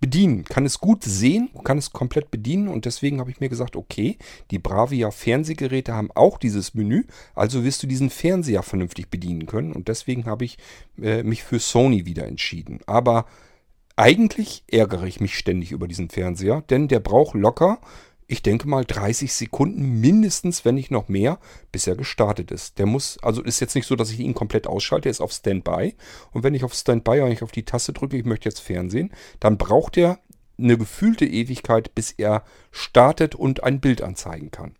bedienen, 0.01 0.43
kann 0.43 0.65
es 0.65 0.79
gut 0.79 1.03
sehen, 1.03 1.49
kann 1.63 1.77
es 1.77 1.93
komplett 1.93 2.31
bedienen 2.31 2.67
und 2.67 2.83
deswegen 2.85 3.21
habe 3.21 3.31
ich 3.31 3.39
mir 3.39 3.47
gesagt, 3.47 3.77
okay, 3.77 4.17
die 4.49 4.59
Bravia 4.59 5.11
Fernsehgeräte 5.11 5.93
haben 5.93 6.11
auch 6.13 6.37
dieses 6.37 6.73
Menü, 6.73 7.05
also 7.35 7.63
wirst 7.63 7.83
du 7.83 7.87
diesen 7.87 8.09
Fernseher 8.09 8.63
vernünftig 8.63 9.09
bedienen 9.09 9.45
können 9.45 9.71
und 9.71 9.87
deswegen 9.87 10.25
habe 10.25 10.43
ich 10.43 10.57
äh, 11.01 11.23
mich 11.23 11.43
für 11.43 11.59
Sony 11.59 12.05
wieder 12.05 12.27
entschieden. 12.27 12.79
Aber 12.87 13.25
eigentlich 13.95 14.63
ärgere 14.67 15.03
ich 15.03 15.19
mich 15.19 15.37
ständig 15.37 15.71
über 15.71 15.87
diesen 15.87 16.09
Fernseher, 16.09 16.61
denn 16.69 16.87
der 16.87 16.99
braucht 16.99 17.35
locker 17.35 17.79
ich 18.31 18.41
denke 18.41 18.65
mal 18.65 18.85
30 18.85 19.33
Sekunden 19.33 19.99
mindestens, 19.99 20.63
wenn 20.63 20.75
nicht 20.75 20.89
noch 20.89 21.09
mehr, 21.09 21.37
bis 21.73 21.85
er 21.85 21.97
gestartet 21.97 22.49
ist. 22.49 22.79
Der 22.79 22.85
muss, 22.85 23.17
also 23.21 23.43
ist 23.43 23.59
jetzt 23.59 23.75
nicht 23.75 23.85
so, 23.85 23.97
dass 23.97 24.09
ich 24.09 24.21
ihn 24.21 24.33
komplett 24.33 24.67
ausschalte, 24.67 25.09
er 25.09 25.11
ist 25.11 25.19
auf 25.19 25.33
Standby. 25.33 25.95
Und 26.31 26.43
wenn 26.43 26.53
ich 26.53 26.63
auf 26.63 26.73
Standby 26.73 27.21
eigentlich 27.21 27.43
auf 27.43 27.51
die 27.51 27.65
Taste 27.65 27.91
drücke, 27.91 28.15
ich 28.15 28.23
möchte 28.23 28.47
jetzt 28.47 28.61
Fernsehen, 28.61 29.11
dann 29.41 29.57
braucht 29.57 29.97
er 29.97 30.19
eine 30.57 30.77
gefühlte 30.77 31.25
Ewigkeit, 31.25 31.93
bis 31.93 32.11
er 32.11 32.45
startet 32.71 33.35
und 33.35 33.65
ein 33.65 33.81
Bild 33.81 34.01
anzeigen 34.01 34.49
kann. 34.49 34.77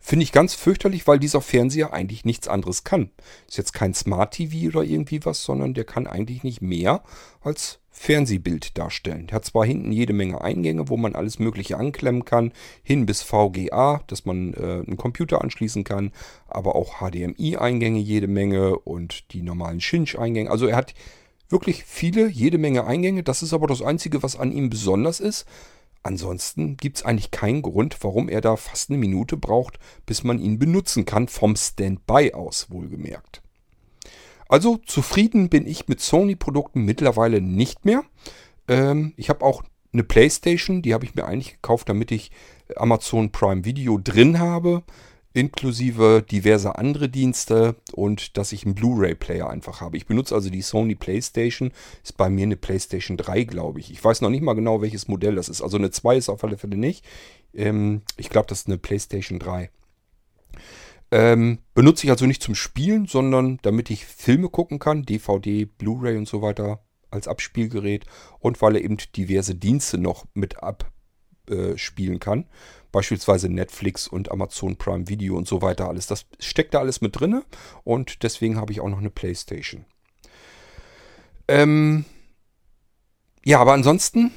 Finde 0.00 0.24
ich 0.24 0.32
ganz 0.32 0.54
fürchterlich, 0.54 1.06
weil 1.06 1.20
dieser 1.20 1.40
Fernseher 1.40 1.92
eigentlich 1.92 2.24
nichts 2.24 2.48
anderes 2.48 2.82
kann. 2.82 3.10
Ist 3.46 3.58
jetzt 3.58 3.72
kein 3.72 3.94
Smart 3.94 4.34
TV 4.34 4.68
oder 4.68 4.82
irgendwie 4.82 5.24
was, 5.24 5.44
sondern 5.44 5.74
der 5.74 5.84
kann 5.84 6.08
eigentlich 6.08 6.42
nicht 6.42 6.60
mehr 6.60 7.04
als 7.40 7.78
Fernsehbild 7.98 8.76
darstellen. 8.76 9.28
Hat 9.32 9.46
zwar 9.46 9.64
hinten 9.64 9.90
jede 9.90 10.12
Menge 10.12 10.42
Eingänge, 10.42 10.90
wo 10.90 10.98
man 10.98 11.14
alles 11.14 11.38
Mögliche 11.38 11.78
anklemmen 11.78 12.26
kann, 12.26 12.52
hin 12.82 13.06
bis 13.06 13.22
VGA, 13.22 14.02
dass 14.06 14.26
man 14.26 14.52
äh, 14.52 14.82
einen 14.86 14.98
Computer 14.98 15.42
anschließen 15.42 15.82
kann, 15.82 16.12
aber 16.46 16.76
auch 16.76 17.00
HDMI-Eingänge 17.00 17.98
jede 17.98 18.28
Menge 18.28 18.78
und 18.78 19.32
die 19.32 19.40
normalen 19.42 19.80
Shinch-Eingänge. 19.80 20.50
Also 20.50 20.66
er 20.66 20.76
hat 20.76 20.94
wirklich 21.48 21.84
viele, 21.84 22.28
jede 22.28 22.58
Menge 22.58 22.86
Eingänge. 22.86 23.22
Das 23.22 23.42
ist 23.42 23.54
aber 23.54 23.66
das 23.66 23.80
Einzige, 23.80 24.22
was 24.22 24.36
an 24.36 24.52
ihm 24.52 24.68
besonders 24.68 25.18
ist. 25.18 25.46
Ansonsten 26.02 26.76
gibt 26.76 26.98
es 26.98 27.04
eigentlich 27.04 27.30
keinen 27.30 27.62
Grund, 27.62 27.96
warum 28.02 28.28
er 28.28 28.42
da 28.42 28.56
fast 28.56 28.90
eine 28.90 28.98
Minute 28.98 29.38
braucht, 29.38 29.78
bis 30.04 30.22
man 30.22 30.38
ihn 30.38 30.58
benutzen 30.58 31.06
kann, 31.06 31.28
vom 31.28 31.56
Standby 31.56 32.34
aus 32.34 32.70
wohlgemerkt. 32.70 33.42
Also 34.48 34.78
zufrieden 34.78 35.48
bin 35.48 35.66
ich 35.66 35.88
mit 35.88 36.00
Sony-Produkten 36.00 36.84
mittlerweile 36.84 37.40
nicht 37.40 37.84
mehr. 37.84 38.04
Ähm, 38.68 39.12
ich 39.16 39.28
habe 39.28 39.44
auch 39.44 39.62
eine 39.92 40.04
PlayStation, 40.04 40.82
die 40.82 40.94
habe 40.94 41.04
ich 41.04 41.14
mir 41.14 41.24
eigentlich 41.24 41.54
gekauft, 41.54 41.88
damit 41.88 42.10
ich 42.12 42.30
Amazon 42.76 43.30
Prime 43.30 43.64
Video 43.64 43.98
drin 43.98 44.38
habe, 44.38 44.82
inklusive 45.32 46.24
diverse 46.30 46.76
andere 46.76 47.08
Dienste 47.08 47.76
und 47.92 48.36
dass 48.36 48.52
ich 48.52 48.64
einen 48.64 48.74
Blu-ray-Player 48.74 49.48
einfach 49.48 49.80
habe. 49.80 49.96
Ich 49.96 50.06
benutze 50.06 50.34
also 50.34 50.50
die 50.50 50.62
Sony 50.62 50.94
PlayStation, 50.94 51.72
ist 52.02 52.16
bei 52.16 52.30
mir 52.30 52.44
eine 52.44 52.56
PlayStation 52.56 53.16
3, 53.16 53.44
glaube 53.44 53.80
ich. 53.80 53.90
Ich 53.90 54.02
weiß 54.02 54.20
noch 54.20 54.30
nicht 54.30 54.42
mal 54.42 54.54
genau, 54.54 54.80
welches 54.80 55.08
Modell 55.08 55.34
das 55.34 55.48
ist. 55.48 55.62
Also 55.62 55.76
eine 55.76 55.90
2 55.90 56.16
ist 56.16 56.28
auf 56.28 56.42
alle 56.44 56.58
Fälle 56.58 56.76
nicht. 56.76 57.04
Ähm, 57.54 58.02
ich 58.16 58.30
glaube, 58.30 58.46
das 58.48 58.60
ist 58.60 58.66
eine 58.68 58.78
PlayStation 58.78 59.38
3. 59.38 59.70
Ähm, 61.10 61.58
benutze 61.74 62.06
ich 62.06 62.10
also 62.10 62.26
nicht 62.26 62.42
zum 62.42 62.54
Spielen, 62.54 63.06
sondern 63.06 63.58
damit 63.62 63.90
ich 63.90 64.06
Filme 64.06 64.48
gucken 64.48 64.78
kann, 64.78 65.04
DVD, 65.04 65.64
Blu-ray 65.64 66.16
und 66.16 66.26
so 66.26 66.42
weiter 66.42 66.84
als 67.10 67.28
Abspielgerät 67.28 68.04
und 68.40 68.60
weil 68.60 68.76
er 68.76 68.84
eben 68.84 68.96
diverse 69.14 69.54
Dienste 69.54 69.98
noch 69.98 70.26
mit 70.34 70.62
abspielen 70.62 72.16
äh, 72.16 72.18
kann. 72.18 72.46
Beispielsweise 72.90 73.48
Netflix 73.48 74.08
und 74.08 74.30
Amazon 74.30 74.76
Prime 74.76 75.08
Video 75.08 75.36
und 75.36 75.46
so 75.46 75.62
weiter 75.62 75.88
alles. 75.88 76.06
Das 76.06 76.26
steckt 76.40 76.74
da 76.74 76.80
alles 76.80 77.00
mit 77.00 77.18
drin 77.18 77.42
und 77.84 78.22
deswegen 78.22 78.56
habe 78.56 78.72
ich 78.72 78.80
auch 78.80 78.88
noch 78.88 78.98
eine 78.98 79.10
Playstation. 79.10 79.84
Ähm 81.46 82.04
ja, 83.44 83.60
aber 83.60 83.74
ansonsten 83.74 84.32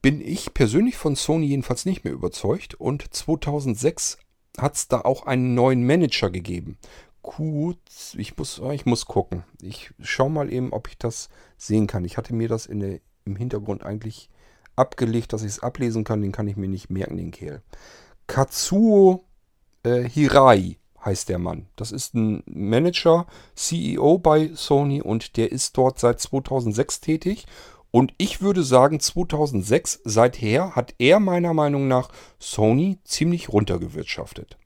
bin 0.00 0.20
ich 0.20 0.54
persönlich 0.54 0.96
von 0.96 1.16
Sony 1.16 1.46
jedenfalls 1.46 1.84
nicht 1.84 2.04
mehr 2.04 2.12
überzeugt 2.12 2.74
und 2.74 3.12
2006 3.12 4.18
hat 4.58 4.74
es 4.74 4.88
da 4.88 5.00
auch 5.00 5.26
einen 5.26 5.54
neuen 5.54 5.84
Manager 5.86 6.30
gegeben. 6.30 6.78
Gut, 7.22 7.78
ich 8.16 8.36
muss, 8.36 8.60
ah, 8.60 8.72
ich 8.72 8.86
muss 8.86 9.06
gucken. 9.06 9.42
Ich 9.60 9.90
schaue 10.00 10.30
mal 10.30 10.52
eben, 10.52 10.72
ob 10.72 10.88
ich 10.88 10.98
das 10.98 11.28
sehen 11.56 11.86
kann. 11.86 12.04
Ich 12.04 12.16
hatte 12.16 12.34
mir 12.34 12.48
das 12.48 12.68
der, 12.70 13.00
im 13.24 13.36
Hintergrund 13.36 13.84
eigentlich 13.84 14.30
abgelegt, 14.76 15.32
dass 15.32 15.42
ich 15.42 15.48
es 15.48 15.62
ablesen 15.62 16.04
kann. 16.04 16.22
Den 16.22 16.32
kann 16.32 16.48
ich 16.48 16.56
mir 16.56 16.68
nicht 16.68 16.90
merken, 16.90 17.16
den 17.16 17.32
Kerl. 17.32 17.62
Katsuo 18.26 19.24
äh, 19.82 20.08
Hirai 20.08 20.78
heißt 21.04 21.28
der 21.28 21.38
Mann. 21.38 21.66
Das 21.76 21.92
ist 21.92 22.14
ein 22.14 22.42
Manager, 22.46 23.26
CEO 23.54 24.18
bei 24.18 24.50
Sony 24.54 25.00
und 25.00 25.36
der 25.36 25.52
ist 25.52 25.76
dort 25.76 25.98
seit 25.98 26.20
2006 26.20 27.00
tätig. 27.00 27.46
Und 27.96 28.12
ich 28.18 28.42
würde 28.42 28.62
sagen, 28.62 29.00
2006 29.00 30.00
seither 30.04 30.76
hat 30.76 30.94
er 30.98 31.18
meiner 31.18 31.54
Meinung 31.54 31.88
nach 31.88 32.10
Sony 32.38 32.98
ziemlich 33.04 33.48
runtergewirtschaftet. 33.48 34.58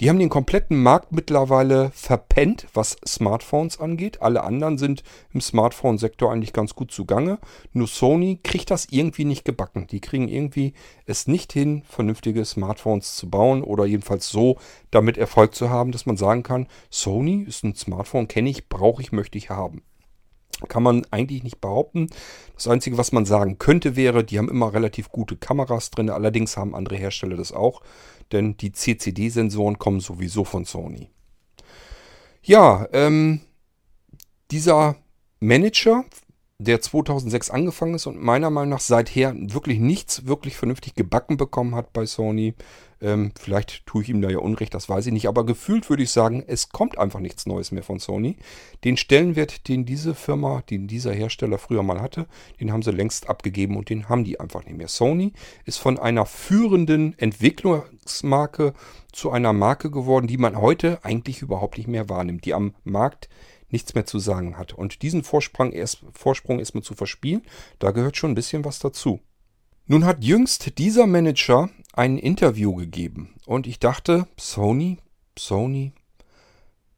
Die 0.00 0.08
haben 0.08 0.18
den 0.18 0.30
kompletten 0.30 0.82
Markt 0.82 1.12
mittlerweile 1.12 1.90
verpennt, 1.90 2.66
was 2.72 2.96
Smartphones 3.06 3.78
angeht. 3.80 4.22
Alle 4.22 4.44
anderen 4.44 4.78
sind 4.78 5.02
im 5.34 5.42
Smartphone-Sektor 5.42 6.32
eigentlich 6.32 6.54
ganz 6.54 6.74
gut 6.74 6.90
zugange. 6.90 7.38
Nur 7.74 7.86
Sony 7.86 8.40
kriegt 8.42 8.70
das 8.70 8.86
irgendwie 8.90 9.26
nicht 9.26 9.44
gebacken. 9.44 9.86
Die 9.86 10.00
kriegen 10.00 10.28
irgendwie 10.28 10.72
es 11.04 11.26
nicht 11.26 11.52
hin, 11.52 11.82
vernünftige 11.86 12.46
Smartphones 12.46 13.14
zu 13.16 13.28
bauen 13.28 13.62
oder 13.62 13.84
jedenfalls 13.84 14.30
so 14.30 14.56
damit 14.90 15.18
Erfolg 15.18 15.54
zu 15.54 15.68
haben, 15.68 15.92
dass 15.92 16.06
man 16.06 16.16
sagen 16.16 16.42
kann, 16.42 16.68
Sony 16.88 17.44
ist 17.46 17.62
ein 17.62 17.74
Smartphone, 17.74 18.26
kenne 18.26 18.48
ich, 18.48 18.70
brauche 18.70 19.02
ich, 19.02 19.12
möchte 19.12 19.36
ich 19.36 19.50
haben. 19.50 19.82
Kann 20.68 20.82
man 20.82 21.06
eigentlich 21.10 21.42
nicht 21.42 21.60
behaupten. 21.60 22.08
Das 22.54 22.68
Einzige, 22.68 22.98
was 22.98 23.12
man 23.12 23.26
sagen 23.26 23.58
könnte, 23.58 23.96
wäre, 23.96 24.24
die 24.24 24.38
haben 24.38 24.48
immer 24.48 24.72
relativ 24.72 25.10
gute 25.10 25.36
Kameras 25.36 25.90
drin. 25.90 26.10
Allerdings 26.10 26.56
haben 26.56 26.74
andere 26.74 26.96
Hersteller 26.96 27.36
das 27.36 27.52
auch 27.52 27.82
denn 28.32 28.56
die 28.56 28.72
CCD-Sensoren 28.72 29.78
kommen 29.78 30.00
sowieso 30.00 30.44
von 30.44 30.64
Sony. 30.64 31.08
Ja, 32.42 32.86
ähm, 32.92 33.40
dieser 34.50 34.96
Manager, 35.40 36.04
der 36.58 36.80
2006 36.80 37.50
angefangen 37.50 37.94
ist 37.94 38.06
und 38.06 38.20
meiner 38.20 38.50
Meinung 38.50 38.70
nach 38.70 38.80
seither 38.80 39.34
wirklich 39.36 39.78
nichts 39.78 40.26
wirklich 40.26 40.56
vernünftig 40.56 40.94
gebacken 40.94 41.36
bekommen 41.36 41.74
hat 41.74 41.92
bei 41.92 42.06
Sony, 42.06 42.54
ähm, 43.04 43.32
vielleicht 43.38 43.84
tue 43.84 44.02
ich 44.02 44.08
ihm 44.08 44.22
da 44.22 44.30
ja 44.30 44.38
Unrecht, 44.38 44.72
das 44.72 44.88
weiß 44.88 45.06
ich 45.06 45.12
nicht. 45.12 45.28
Aber 45.28 45.44
gefühlt 45.44 45.88
würde 45.90 46.02
ich 46.02 46.10
sagen, 46.10 46.42
es 46.46 46.70
kommt 46.70 46.96
einfach 46.96 47.20
nichts 47.20 47.44
Neues 47.44 47.70
mehr 47.70 47.82
von 47.82 47.98
Sony. 47.98 48.36
Den 48.82 48.96
Stellenwert, 48.96 49.68
den 49.68 49.84
diese 49.84 50.14
Firma, 50.14 50.62
den 50.62 50.88
dieser 50.88 51.12
Hersteller 51.12 51.58
früher 51.58 51.82
mal 51.82 52.00
hatte, 52.00 52.26
den 52.60 52.72
haben 52.72 52.82
sie 52.82 52.92
längst 52.92 53.28
abgegeben 53.28 53.76
und 53.76 53.90
den 53.90 54.08
haben 54.08 54.24
die 54.24 54.40
einfach 54.40 54.64
nicht 54.64 54.78
mehr. 54.78 54.88
Sony 54.88 55.32
ist 55.66 55.78
von 55.78 55.98
einer 55.98 56.24
führenden 56.24 57.16
Entwicklungsmarke 57.18 58.72
zu 59.12 59.30
einer 59.30 59.52
Marke 59.52 59.90
geworden, 59.90 60.26
die 60.26 60.38
man 60.38 60.60
heute 60.60 61.04
eigentlich 61.04 61.42
überhaupt 61.42 61.76
nicht 61.76 61.88
mehr 61.88 62.08
wahrnimmt, 62.08 62.46
die 62.46 62.54
am 62.54 62.74
Markt 62.84 63.28
nichts 63.68 63.94
mehr 63.94 64.06
zu 64.06 64.18
sagen 64.18 64.56
hat. 64.56 64.72
Und 64.72 65.02
diesen 65.02 65.24
Vorsprung, 65.24 65.72
erst, 65.72 66.04
Vorsprung 66.14 66.58
erstmal 66.58 66.82
zu 66.82 66.94
verspielen, 66.94 67.42
da 67.80 67.90
gehört 67.90 68.16
schon 68.16 68.32
ein 68.32 68.36
bisschen 68.36 68.64
was 68.64 68.78
dazu. 68.78 69.20
Nun 69.86 70.06
hat 70.06 70.24
jüngst 70.24 70.78
dieser 70.78 71.06
Manager 71.06 71.68
ein 71.92 72.16
Interview 72.16 72.74
gegeben 72.74 73.34
und 73.44 73.66
ich 73.66 73.78
dachte, 73.78 74.26
Sony, 74.38 74.96
Sony, 75.38 75.92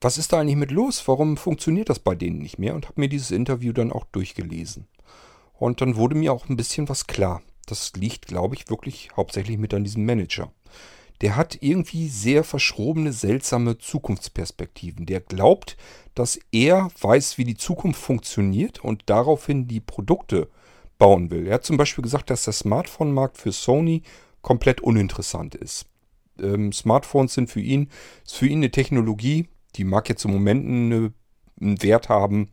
was 0.01 0.19
ist 0.19 0.33
da 0.33 0.39
eigentlich 0.39 0.55
mit 0.55 0.71
los? 0.71 1.03
Warum 1.09 1.37
funktioniert 1.37 1.89
das 1.89 1.99
bei 1.99 2.15
denen 2.15 2.39
nicht 2.39 2.61
mehr? 2.61 2.77
Und 2.77 2.87
habe 2.87 3.01
mir 3.01 3.09
dieses 3.09 3.33
Interview 3.33 3.73
dann 3.73 3.91
auch 3.91 4.05
durchgelesen. 4.05 4.87
Und 5.55 5.81
dann 5.81 5.97
wurde 5.97 6.15
mir 6.15 6.33
auch 6.33 6.49
ein 6.49 6.57
bisschen 6.57 6.89
was 6.89 7.09
klar. 7.09 7.43
Das 7.67 7.93
liegt, 7.95 8.27
glaube 8.27 8.55
ich, 8.55 8.71
wirklich 8.71 9.09
hauptsächlich 9.17 9.59
mit 9.59 9.75
an 9.75 9.83
diesem 9.83 10.07
Manager. 10.07 10.53
Der 11.23 11.35
hat 11.35 11.59
irgendwie 11.61 12.07
sehr 12.07 12.45
verschrobene, 12.45 13.13
seltsame 13.13 13.79
Zukunftsperspektiven. 13.79 15.07
Der 15.07 15.19
glaubt, 15.19 15.77
dass 16.15 16.39
er 16.53 16.91
weiß, 17.01 17.37
wie 17.37 17.45
die 17.45 17.57
Zukunft 17.57 18.01
funktioniert 18.01 18.85
und 18.85 19.03
daraufhin 19.07 19.67
die 19.67 19.81
Produkte 19.81 20.49
bauen 20.99 21.31
will. 21.31 21.47
Er 21.47 21.55
hat 21.55 21.65
zum 21.65 21.77
Beispiel 21.77 22.03
gesagt, 22.03 22.31
dass 22.31 22.45
der 22.45 22.53
Smartphone-Markt 22.53 23.39
für 23.39 23.53
Sony 23.53 24.03
komplett 24.43 24.81
uninteressant 24.81 25.55
ist. 25.55 25.87
Ähm, 26.41 26.73
Smartphones 26.73 27.35
sind 27.35 27.51
für 27.51 27.61
ihn, 27.61 27.91
ist 28.25 28.37
für 28.37 28.47
ihn 28.47 28.59
eine 28.59 28.71
Technologie, 28.71 29.49
die 29.77 29.85
mag 29.85 30.09
jetzt 30.09 30.25
im 30.25 30.33
Moment 30.33 30.65
eine, 30.67 31.13
einen 31.61 31.83
Wert 31.83 32.09
haben, 32.09 32.51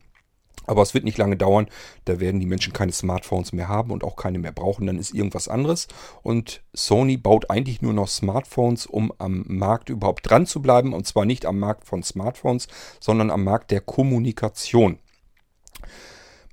aber 0.66 0.82
es 0.82 0.94
wird 0.94 1.04
nicht 1.04 1.18
lange 1.18 1.36
dauern, 1.36 1.66
da 2.06 2.20
werden 2.20 2.40
die 2.40 2.46
Menschen 2.46 2.72
keine 2.72 2.92
Smartphones 2.92 3.52
mehr 3.52 3.68
haben 3.68 3.90
und 3.90 4.02
auch 4.02 4.16
keine 4.16 4.38
mehr 4.38 4.52
brauchen, 4.52 4.86
dann 4.86 4.98
ist 4.98 5.14
irgendwas 5.14 5.48
anderes. 5.48 5.88
Und 6.22 6.62
Sony 6.72 7.16
baut 7.16 7.50
eigentlich 7.50 7.82
nur 7.82 7.92
noch 7.92 8.08
Smartphones, 8.08 8.86
um 8.86 9.12
am 9.18 9.44
Markt 9.46 9.90
überhaupt 9.90 10.28
dran 10.28 10.46
zu 10.46 10.62
bleiben. 10.62 10.94
Und 10.94 11.06
zwar 11.06 11.26
nicht 11.26 11.44
am 11.44 11.58
Markt 11.58 11.84
von 11.86 12.02
Smartphones, 12.02 12.68
sondern 12.98 13.30
am 13.30 13.44
Markt 13.44 13.70
der 13.70 13.80
Kommunikation. 13.80 14.98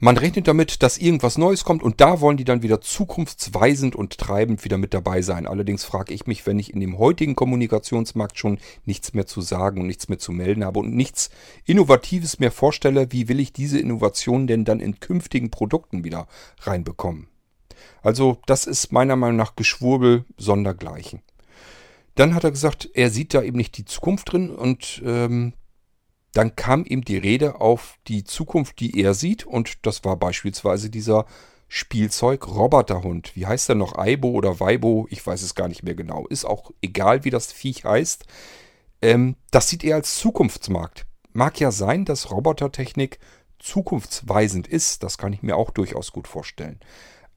Man 0.03 0.17
rechnet 0.17 0.47
damit, 0.47 0.81
dass 0.81 0.97
irgendwas 0.97 1.37
Neues 1.37 1.63
kommt 1.63 1.83
und 1.83 2.01
da 2.01 2.21
wollen 2.21 2.35
die 2.35 2.43
dann 2.43 2.63
wieder 2.63 2.81
zukunftsweisend 2.81 3.95
und 3.95 4.17
treibend 4.17 4.65
wieder 4.65 4.79
mit 4.79 4.95
dabei 4.95 5.21
sein. 5.21 5.45
Allerdings 5.45 5.83
frage 5.83 6.11
ich 6.11 6.25
mich, 6.25 6.47
wenn 6.47 6.57
ich 6.57 6.73
in 6.73 6.79
dem 6.79 6.97
heutigen 6.97 7.35
Kommunikationsmarkt 7.35 8.35
schon 8.35 8.57
nichts 8.83 9.13
mehr 9.13 9.27
zu 9.27 9.41
sagen 9.41 9.79
und 9.79 9.85
nichts 9.85 10.09
mehr 10.09 10.17
zu 10.17 10.31
melden 10.31 10.65
habe 10.65 10.79
und 10.79 10.95
nichts 10.95 11.29
Innovatives 11.65 12.39
mehr 12.39 12.51
vorstelle, 12.51 13.11
wie 13.11 13.27
will 13.27 13.39
ich 13.39 13.53
diese 13.53 13.77
Innovation 13.77 14.47
denn 14.47 14.65
dann 14.65 14.79
in 14.79 14.99
künftigen 14.99 15.51
Produkten 15.51 16.03
wieder 16.03 16.25
reinbekommen? 16.61 17.27
Also 18.01 18.39
das 18.47 18.65
ist 18.65 18.91
meiner 18.91 19.15
Meinung 19.15 19.37
nach 19.37 19.55
Geschwurbel 19.55 20.25
sondergleichen. 20.35 21.21
Dann 22.15 22.33
hat 22.33 22.43
er 22.43 22.49
gesagt, 22.49 22.89
er 22.95 23.11
sieht 23.11 23.35
da 23.35 23.43
eben 23.43 23.57
nicht 23.57 23.77
die 23.77 23.85
Zukunft 23.85 24.31
drin 24.33 24.49
und 24.49 24.99
ähm, 25.05 25.53
dann 26.33 26.55
kam 26.55 26.85
ihm 26.85 27.03
die 27.03 27.17
Rede 27.17 27.59
auf 27.59 27.97
die 28.07 28.23
Zukunft, 28.23 28.79
die 28.79 29.01
er 29.01 29.13
sieht. 29.13 29.45
Und 29.45 29.85
das 29.85 30.03
war 30.03 30.15
beispielsweise 30.17 30.89
dieser 30.89 31.25
Spielzeug-Roboterhund. 31.67 33.35
Wie 33.35 33.47
heißt 33.47 33.69
er 33.69 33.75
noch? 33.75 33.95
Aibo 33.95 34.29
oder 34.29 34.59
Weibo? 34.59 35.07
Ich 35.09 35.25
weiß 35.25 35.41
es 35.41 35.55
gar 35.55 35.67
nicht 35.67 35.83
mehr 35.83 35.95
genau. 35.95 36.27
Ist 36.27 36.45
auch 36.45 36.71
egal, 36.81 37.23
wie 37.23 37.29
das 37.29 37.51
Viech 37.51 37.85
heißt. 37.85 38.25
Ähm, 39.01 39.35
das 39.51 39.69
sieht 39.69 39.83
er 39.83 39.95
als 39.95 40.17
Zukunftsmarkt. 40.19 41.05
Mag 41.33 41.59
ja 41.59 41.71
sein, 41.71 42.05
dass 42.05 42.31
Robotertechnik 42.31 43.19
zukunftsweisend 43.59 44.67
ist. 44.67 45.03
Das 45.03 45.17
kann 45.17 45.33
ich 45.33 45.43
mir 45.43 45.55
auch 45.55 45.71
durchaus 45.71 46.11
gut 46.11 46.27
vorstellen. 46.27 46.79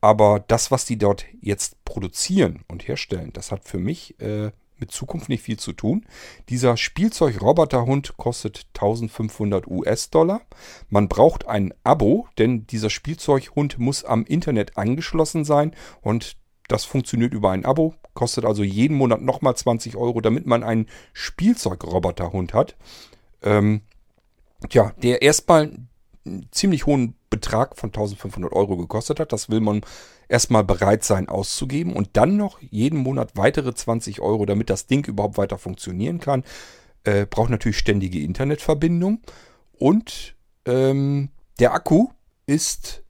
Aber 0.00 0.40
das, 0.40 0.70
was 0.70 0.84
die 0.84 0.98
dort 0.98 1.24
jetzt 1.40 1.84
produzieren 1.84 2.64
und 2.68 2.86
herstellen, 2.86 3.32
das 3.32 3.50
hat 3.50 3.64
für 3.64 3.78
mich 3.78 4.20
äh, 4.20 4.50
mit 4.84 4.92
Zukunft 4.92 5.30
nicht 5.30 5.42
viel 5.42 5.58
zu 5.58 5.72
tun. 5.72 6.04
Dieser 6.50 6.76
Spielzeug-Roboterhund 6.76 8.18
kostet 8.18 8.66
1500 8.74 9.66
US-Dollar. 9.66 10.42
Man 10.90 11.08
braucht 11.08 11.48
ein 11.48 11.72
Abo, 11.84 12.28
denn 12.36 12.66
dieser 12.66 12.90
Spielzeughund 12.90 13.78
muss 13.78 14.04
am 14.04 14.26
Internet 14.26 14.76
angeschlossen 14.76 15.44
sein 15.44 15.74
und 16.02 16.36
das 16.68 16.84
funktioniert 16.84 17.32
über 17.32 17.50
ein 17.50 17.64
Abo, 17.64 17.94
kostet 18.12 18.44
also 18.44 18.62
jeden 18.62 18.96
Monat 18.96 19.22
nochmal 19.22 19.56
20 19.56 19.96
Euro, 19.96 20.20
damit 20.20 20.46
man 20.46 20.62
einen 20.62 20.86
Spielzeug-Roboterhund 21.14 22.52
hat. 22.52 22.76
Ähm, 23.42 23.82
tja, 24.68 24.92
der 25.02 25.22
erstmal 25.22 25.72
einen 26.26 26.48
ziemlich 26.50 26.86
hohen 26.86 27.14
Betrag 27.30 27.76
von 27.76 27.88
1500 27.88 28.52
Euro 28.52 28.76
gekostet 28.76 29.20
hat. 29.20 29.32
Das 29.32 29.50
will 29.50 29.60
man 29.60 29.82
erstmal 30.28 30.64
bereit 30.64 31.04
sein 31.04 31.28
auszugeben 31.28 31.92
und 31.92 32.10
dann 32.14 32.36
noch 32.36 32.60
jeden 32.60 32.98
Monat 32.98 33.36
weitere 33.36 33.74
20 33.74 34.20
Euro, 34.20 34.46
damit 34.46 34.70
das 34.70 34.86
Ding 34.86 35.06
überhaupt 35.06 35.36
weiter 35.36 35.58
funktionieren 35.58 36.20
kann. 36.20 36.44
Äh, 37.04 37.26
braucht 37.26 37.50
natürlich 37.50 37.78
ständige 37.78 38.20
Internetverbindung 38.20 39.20
und 39.72 40.34
ähm, 40.64 41.28
der 41.58 41.74
Akku 41.74 42.08
ist, 42.46 43.04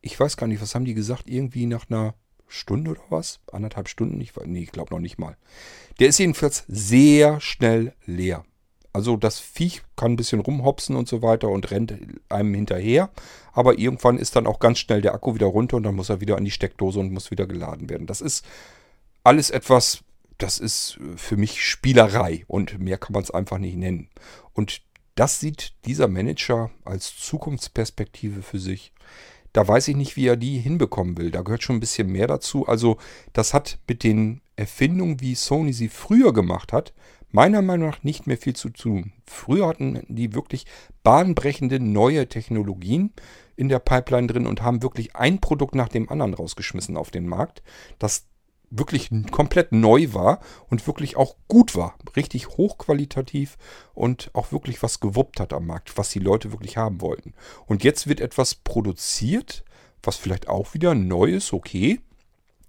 ich 0.00 0.18
weiß 0.18 0.36
gar 0.36 0.46
nicht, 0.46 0.60
was 0.60 0.74
haben 0.74 0.84
die 0.84 0.94
gesagt, 0.94 1.28
irgendwie 1.28 1.66
nach 1.66 1.88
einer 1.88 2.14
Stunde 2.46 2.92
oder 2.92 3.02
was? 3.08 3.40
Anderthalb 3.50 3.88
Stunden? 3.88 4.20
Ich, 4.20 4.32
nee, 4.44 4.62
ich 4.62 4.72
glaube 4.72 4.94
noch 4.94 5.00
nicht 5.00 5.18
mal. 5.18 5.36
Der 5.98 6.08
ist 6.08 6.18
jedenfalls 6.18 6.64
sehr 6.68 7.40
schnell 7.40 7.94
leer. 8.04 8.44
Also 8.94 9.16
das 9.16 9.40
Viech 9.40 9.82
kann 9.96 10.12
ein 10.12 10.16
bisschen 10.16 10.38
rumhopsen 10.38 10.94
und 10.94 11.08
so 11.08 11.20
weiter 11.20 11.48
und 11.48 11.72
rennt 11.72 11.94
einem 12.28 12.54
hinterher. 12.54 13.10
Aber 13.52 13.76
irgendwann 13.76 14.18
ist 14.18 14.36
dann 14.36 14.46
auch 14.46 14.60
ganz 14.60 14.78
schnell 14.78 15.02
der 15.02 15.14
Akku 15.14 15.34
wieder 15.34 15.46
runter 15.46 15.76
und 15.76 15.82
dann 15.82 15.96
muss 15.96 16.10
er 16.10 16.20
wieder 16.20 16.36
an 16.36 16.44
die 16.44 16.52
Steckdose 16.52 17.00
und 17.00 17.12
muss 17.12 17.32
wieder 17.32 17.46
geladen 17.46 17.90
werden. 17.90 18.06
Das 18.06 18.20
ist 18.20 18.46
alles 19.24 19.50
etwas, 19.50 20.04
das 20.38 20.58
ist 20.58 21.00
für 21.16 21.36
mich 21.36 21.64
Spielerei 21.64 22.44
und 22.46 22.78
mehr 22.78 22.96
kann 22.96 23.14
man 23.14 23.24
es 23.24 23.32
einfach 23.32 23.58
nicht 23.58 23.76
nennen. 23.76 24.10
Und 24.52 24.80
das 25.16 25.40
sieht 25.40 25.72
dieser 25.86 26.06
Manager 26.06 26.70
als 26.84 27.16
Zukunftsperspektive 27.16 28.42
für 28.42 28.60
sich. 28.60 28.92
Da 29.52 29.66
weiß 29.66 29.88
ich 29.88 29.96
nicht, 29.96 30.14
wie 30.14 30.28
er 30.28 30.36
die 30.36 30.58
hinbekommen 30.58 31.18
will. 31.18 31.32
Da 31.32 31.42
gehört 31.42 31.64
schon 31.64 31.76
ein 31.76 31.80
bisschen 31.80 32.08
mehr 32.08 32.28
dazu. 32.28 32.68
Also 32.68 32.98
das 33.32 33.54
hat 33.54 33.78
mit 33.88 34.04
den 34.04 34.40
Erfindungen, 34.54 35.20
wie 35.20 35.34
Sony 35.34 35.72
sie 35.72 35.88
früher 35.88 36.32
gemacht 36.32 36.72
hat, 36.72 36.92
meiner 37.34 37.62
Meinung 37.62 37.90
nach 37.90 38.04
nicht 38.04 38.28
mehr 38.28 38.38
viel 38.38 38.54
zu 38.54 38.70
tun. 38.70 39.12
Früher 39.26 39.66
hatten 39.66 40.04
die 40.08 40.34
wirklich 40.34 40.66
bahnbrechende 41.02 41.80
neue 41.80 42.28
Technologien 42.28 43.12
in 43.56 43.68
der 43.68 43.80
Pipeline 43.80 44.28
drin 44.28 44.46
und 44.46 44.62
haben 44.62 44.82
wirklich 44.82 45.16
ein 45.16 45.40
Produkt 45.40 45.74
nach 45.74 45.88
dem 45.88 46.08
anderen 46.08 46.34
rausgeschmissen 46.34 46.96
auf 46.96 47.10
den 47.10 47.26
Markt, 47.26 47.64
das 47.98 48.26
wirklich 48.70 49.10
komplett 49.32 49.72
neu 49.72 50.12
war 50.12 50.40
und 50.70 50.86
wirklich 50.86 51.16
auch 51.16 51.34
gut 51.48 51.74
war. 51.74 51.96
Richtig 52.14 52.50
hochqualitativ 52.50 53.58
und 53.94 54.30
auch 54.32 54.52
wirklich 54.52 54.80
was 54.84 55.00
gewuppt 55.00 55.40
hat 55.40 55.52
am 55.52 55.66
Markt, 55.66 55.98
was 55.98 56.10
die 56.10 56.20
Leute 56.20 56.52
wirklich 56.52 56.76
haben 56.76 57.00
wollten. 57.00 57.34
Und 57.66 57.82
jetzt 57.82 58.06
wird 58.06 58.20
etwas 58.20 58.54
produziert, 58.54 59.64
was 60.04 60.16
vielleicht 60.16 60.48
auch 60.48 60.72
wieder 60.72 60.94
neu 60.94 61.30
ist, 61.30 61.52
okay, 61.52 62.00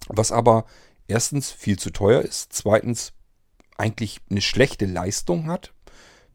was 0.07 0.31
aber 0.31 0.65
erstens 1.07 1.51
viel 1.51 1.77
zu 1.77 1.91
teuer 1.91 2.21
ist, 2.21 2.51
zweitens 2.51 3.13
eigentlich 3.77 4.19
eine 4.29 4.41
schlechte 4.41 4.85
Leistung 4.85 5.47
hat. 5.47 5.73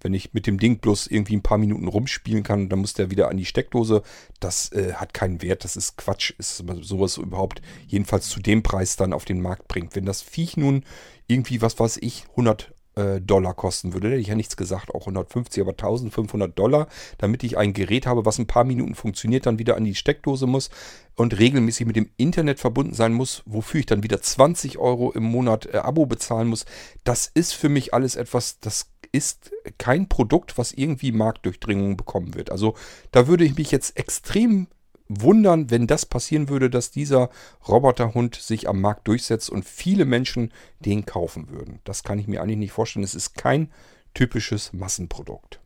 Wenn 0.02 0.14
ich 0.14 0.32
mit 0.32 0.46
dem 0.46 0.58
Ding 0.58 0.78
bloß 0.78 1.08
irgendwie 1.08 1.36
ein 1.36 1.42
paar 1.42 1.58
Minuten 1.58 1.86
rumspielen 1.86 2.42
kann, 2.42 2.70
dann 2.70 2.78
muss 2.78 2.94
der 2.94 3.10
wieder 3.10 3.28
an 3.28 3.36
die 3.36 3.44
Steckdose. 3.44 4.02
Das 4.40 4.72
äh, 4.72 4.94
hat 4.94 5.12
keinen 5.12 5.42
Wert, 5.42 5.64
das 5.64 5.76
ist 5.76 5.96
Quatsch, 5.96 6.32
ist 6.38 6.64
sowas 6.80 7.18
überhaupt 7.18 7.60
jedenfalls 7.86 8.30
zu 8.30 8.40
dem 8.40 8.62
Preis 8.62 8.96
dann 8.96 9.12
auf 9.12 9.26
den 9.26 9.42
Markt 9.42 9.68
bringt. 9.68 9.94
Wenn 9.94 10.06
das 10.06 10.22
Viech 10.22 10.56
nun 10.56 10.84
irgendwie, 11.26 11.60
was 11.60 11.78
weiß 11.78 11.98
ich, 11.98 12.24
100 12.30 12.72
äh, 12.96 13.20
Dollar 13.20 13.54
kosten 13.54 13.92
würde. 13.92 14.08
Hätte 14.08 14.20
ich 14.20 14.28
ja 14.28 14.34
nichts 14.34 14.56
gesagt, 14.56 14.94
auch 14.94 15.02
150, 15.02 15.62
aber 15.62 15.72
1500 15.72 16.58
Dollar, 16.58 16.88
damit 17.18 17.42
ich 17.44 17.56
ein 17.56 17.72
Gerät 17.72 18.06
habe, 18.06 18.24
was 18.24 18.38
ein 18.38 18.46
paar 18.46 18.64
Minuten 18.64 18.94
funktioniert, 18.94 19.46
dann 19.46 19.58
wieder 19.58 19.76
an 19.76 19.84
die 19.84 19.94
Steckdose 19.94 20.46
muss 20.46 20.70
und 21.16 21.38
regelmäßig 21.38 21.86
mit 21.86 21.96
dem 21.96 22.10
Internet 22.16 22.60
verbunden 22.60 22.94
sein 22.94 23.12
muss, 23.12 23.42
wofür 23.46 23.80
ich 23.80 23.86
dann 23.86 24.02
wieder 24.02 24.20
20 24.20 24.78
Euro 24.78 25.12
im 25.12 25.24
Monat 25.24 25.66
äh, 25.66 25.78
Abo 25.78 26.06
bezahlen 26.06 26.48
muss. 26.48 26.64
Das 27.04 27.30
ist 27.32 27.52
für 27.52 27.68
mich 27.68 27.94
alles 27.94 28.16
etwas, 28.16 28.60
das 28.60 28.90
ist 29.12 29.50
kein 29.78 30.08
Produkt, 30.08 30.56
was 30.56 30.72
irgendwie 30.72 31.12
Marktdurchdringung 31.12 31.96
bekommen 31.96 32.34
wird. 32.34 32.50
Also 32.50 32.74
da 33.10 33.26
würde 33.26 33.44
ich 33.44 33.56
mich 33.56 33.70
jetzt 33.70 33.96
extrem 33.96 34.68
wundern, 35.10 35.70
wenn 35.70 35.88
das 35.88 36.06
passieren 36.06 36.48
würde, 36.48 36.70
dass 36.70 36.92
dieser 36.92 37.30
Roboterhund 37.66 38.36
sich 38.36 38.68
am 38.68 38.80
Markt 38.80 39.08
durchsetzt 39.08 39.50
und 39.50 39.64
viele 39.64 40.04
Menschen 40.04 40.52
den 40.78 41.04
kaufen 41.04 41.50
würden. 41.50 41.80
Das 41.84 42.04
kann 42.04 42.18
ich 42.20 42.28
mir 42.28 42.40
eigentlich 42.40 42.58
nicht 42.58 42.72
vorstellen. 42.72 43.04
Es 43.04 43.16
ist 43.16 43.34
kein 43.34 43.72
typisches 44.14 44.72
Massenprodukt. 44.72 45.60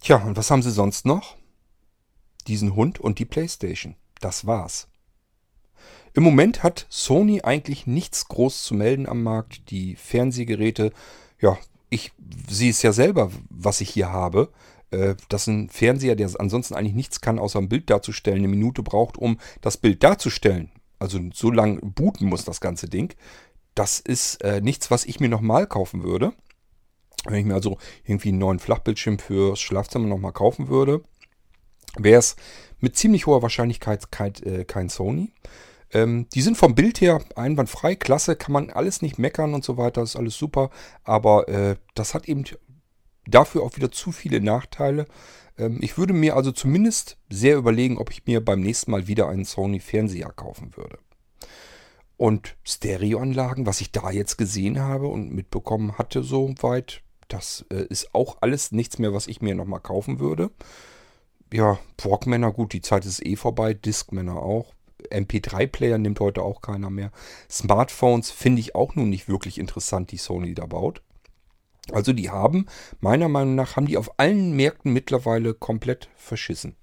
Tja, 0.00 0.16
und 0.16 0.36
was 0.36 0.50
haben 0.50 0.62
sie 0.62 0.70
sonst 0.70 1.04
noch? 1.04 1.36
Diesen 2.46 2.74
Hund 2.74 2.98
und 2.98 3.18
die 3.18 3.26
Playstation. 3.26 3.94
Das 4.20 4.46
war's. 4.46 4.88
Im 6.14 6.22
Moment 6.22 6.62
hat 6.62 6.86
Sony 6.88 7.42
eigentlich 7.42 7.86
nichts 7.86 8.28
groß 8.28 8.64
zu 8.64 8.74
melden 8.74 9.06
am 9.06 9.22
Markt. 9.22 9.70
Die 9.70 9.96
Fernsehgeräte, 9.96 10.92
ja, 11.40 11.58
ich 11.90 12.12
sehe 12.48 12.70
es 12.70 12.82
ja 12.82 12.92
selber, 12.92 13.30
was 13.50 13.82
ich 13.82 13.90
hier 13.90 14.10
habe. 14.10 14.50
Äh, 14.92 15.16
dass 15.28 15.46
ein 15.46 15.68
Fernseher, 15.70 16.16
der 16.16 16.30
ansonsten 16.38 16.74
eigentlich 16.74 16.94
nichts 16.94 17.20
kann, 17.20 17.38
außer 17.38 17.58
ein 17.58 17.68
Bild 17.68 17.88
darzustellen, 17.88 18.38
eine 18.38 18.48
Minute 18.48 18.82
braucht, 18.82 19.16
um 19.16 19.38
das 19.60 19.76
Bild 19.76 20.02
darzustellen. 20.02 20.70
Also 20.98 21.18
so 21.32 21.50
lange 21.50 21.80
booten 21.80 22.28
muss 22.28 22.44
das 22.44 22.60
ganze 22.60 22.88
Ding. 22.88 23.14
Das 23.74 24.00
ist 24.00 24.42
äh, 24.42 24.60
nichts, 24.60 24.90
was 24.90 25.04
ich 25.04 25.18
mir 25.18 25.28
nochmal 25.28 25.66
kaufen 25.66 26.04
würde. 26.04 26.32
Wenn 27.24 27.38
ich 27.38 27.46
mir 27.46 27.54
also 27.54 27.78
irgendwie 28.04 28.28
einen 28.28 28.38
neuen 28.38 28.58
Flachbildschirm 28.58 29.18
fürs 29.18 29.60
Schlafzimmer 29.60 30.08
nochmal 30.08 30.32
kaufen 30.32 30.68
würde, 30.68 31.02
wäre 31.96 32.18
es 32.18 32.36
mit 32.80 32.96
ziemlich 32.96 33.26
hoher 33.26 33.42
Wahrscheinlichkeit 33.42 34.10
kein, 34.12 34.34
äh, 34.44 34.64
kein 34.64 34.88
Sony. 34.88 35.32
Ähm, 35.92 36.26
die 36.34 36.42
sind 36.42 36.56
vom 36.56 36.74
Bild 36.74 37.00
her 37.00 37.22
einwandfrei, 37.36 37.94
klasse, 37.94 38.36
kann 38.36 38.52
man 38.52 38.70
alles 38.70 39.02
nicht 39.02 39.18
meckern 39.18 39.54
und 39.54 39.64
so 39.64 39.76
weiter, 39.76 40.02
ist 40.02 40.16
alles 40.16 40.36
super. 40.36 40.70
Aber 41.04 41.48
äh, 41.48 41.76
das 41.94 42.14
hat 42.14 42.28
eben 42.28 42.44
dafür 43.26 43.62
auch 43.62 43.76
wieder 43.76 43.90
zu 43.90 44.12
viele 44.12 44.40
Nachteile. 44.40 45.06
Ähm, 45.58 45.78
ich 45.80 45.98
würde 45.98 46.12
mir 46.12 46.36
also 46.36 46.52
zumindest 46.52 47.18
sehr 47.28 47.56
überlegen, 47.56 47.98
ob 47.98 48.10
ich 48.10 48.26
mir 48.26 48.44
beim 48.44 48.60
nächsten 48.60 48.90
Mal 48.90 49.06
wieder 49.06 49.28
einen 49.28 49.44
Sony 49.44 49.80
Fernseher 49.80 50.30
kaufen 50.30 50.76
würde. 50.76 50.98
Und 52.16 52.56
Stereoanlagen, 52.62 53.66
was 53.66 53.80
ich 53.80 53.90
da 53.90 54.10
jetzt 54.10 54.38
gesehen 54.38 54.80
habe 54.80 55.08
und 55.08 55.32
mitbekommen 55.32 55.98
hatte 55.98 56.22
soweit, 56.22 57.02
das 57.28 57.64
äh, 57.70 57.84
ist 57.86 58.14
auch 58.14 58.38
alles 58.40 58.72
nichts 58.72 58.98
mehr, 58.98 59.12
was 59.12 59.26
ich 59.26 59.40
mir 59.40 59.54
nochmal 59.54 59.80
kaufen 59.80 60.20
würde. 60.20 60.50
Ja, 61.52 61.78
Walkmänner, 62.00 62.52
gut, 62.52 62.72
die 62.72 62.80
Zeit 62.80 63.04
ist 63.04 63.24
eh 63.24 63.36
vorbei, 63.36 63.74
Discmänner 63.74 64.36
auch. 64.36 64.72
MP3-Player 65.10 65.98
nimmt 65.98 66.20
heute 66.20 66.42
auch 66.42 66.60
keiner 66.62 66.90
mehr. 66.90 67.10
Smartphones 67.50 68.30
finde 68.30 68.60
ich 68.60 68.74
auch 68.74 68.94
nun 68.94 69.10
nicht 69.10 69.28
wirklich 69.28 69.58
interessant, 69.58 70.12
die 70.12 70.18
Sony 70.18 70.54
da 70.54 70.66
baut. 70.66 71.02
Also 71.90 72.12
die 72.12 72.30
haben, 72.30 72.66
meiner 73.00 73.28
Meinung 73.28 73.54
nach, 73.54 73.76
haben 73.76 73.86
die 73.86 73.96
auf 73.96 74.18
allen 74.18 74.52
Märkten 74.52 74.92
mittlerweile 74.92 75.54
komplett 75.54 76.08
verschissen. 76.16 76.76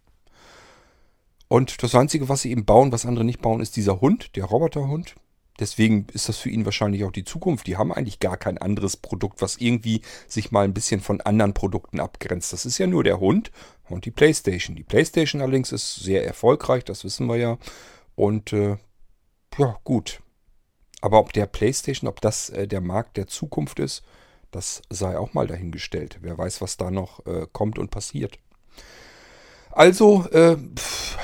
Und 1.48 1.82
das 1.82 1.96
Einzige, 1.96 2.30
was 2.30 2.42
sie 2.42 2.52
eben 2.52 2.66
bauen, 2.66 2.92
was 2.92 3.06
andere 3.06 3.26
nicht 3.26 3.42
bauen, 3.42 3.62
ist 3.62 3.76
dieser 3.76 4.02
Hund, 4.02 4.36
der 4.36 4.46
Roboterhund. 4.46 5.16
Deswegen 5.60 6.08
ist 6.14 6.30
das 6.30 6.38
für 6.38 6.50
ihn 6.50 6.64
wahrscheinlich 6.64 7.04
auch 7.04 7.12
die 7.12 7.26
Zukunft. 7.26 7.68
Die 7.68 7.76
haben 7.76 7.92
eigentlich 7.92 8.20
gar 8.20 8.38
kein 8.38 8.58
anderes 8.58 8.96
Produkt, 8.96 9.42
was 9.42 9.58
irgendwie 9.58 10.02
sich 10.28 10.52
mal 10.52 10.64
ein 10.64 10.74
bisschen 10.74 11.02
von 11.02 11.20
anderen 11.22 11.54
Produkten 11.54 12.00
abgrenzt. 12.00 12.54
Das 12.54 12.66
ist 12.66 12.78
ja 12.78 12.88
nur 12.88 13.04
der 13.04 13.20
Hund 13.20 13.52
und 13.90 14.06
die 14.06 14.12
PlayStation. 14.12 14.76
Die 14.76 14.84
PlayStation 14.84 15.42
allerdings 15.42 15.72
ist 15.72 15.96
sehr 15.96 16.26
erfolgreich, 16.26 16.86
das 16.86 17.04
wissen 17.04 17.28
wir 17.28 17.38
ja. 17.38 17.58
Und 18.16 18.54
äh, 18.54 18.78
ja, 19.58 19.78
gut. 19.84 20.22
Aber 21.02 21.20
ob 21.20 21.34
der 21.34 21.46
PlayStation, 21.46 22.08
ob 22.08 22.22
das 22.22 22.50
äh, 22.50 22.68
der 22.68 22.82
Markt 22.82 23.18
der 23.18 23.28
Zukunft 23.28 23.80
ist, 23.80 24.04
das 24.52 24.82
sei 24.90 25.18
auch 25.18 25.34
mal 25.34 25.48
dahingestellt. 25.48 26.20
Wer 26.22 26.38
weiß, 26.38 26.62
was 26.62 26.78
da 26.78 26.92
noch 26.92 27.26
äh, 27.26 27.48
kommt 27.52 27.80
und 27.80 27.92
passiert. 27.92 28.40
Also, 29.72 30.26
äh, 30.32 30.58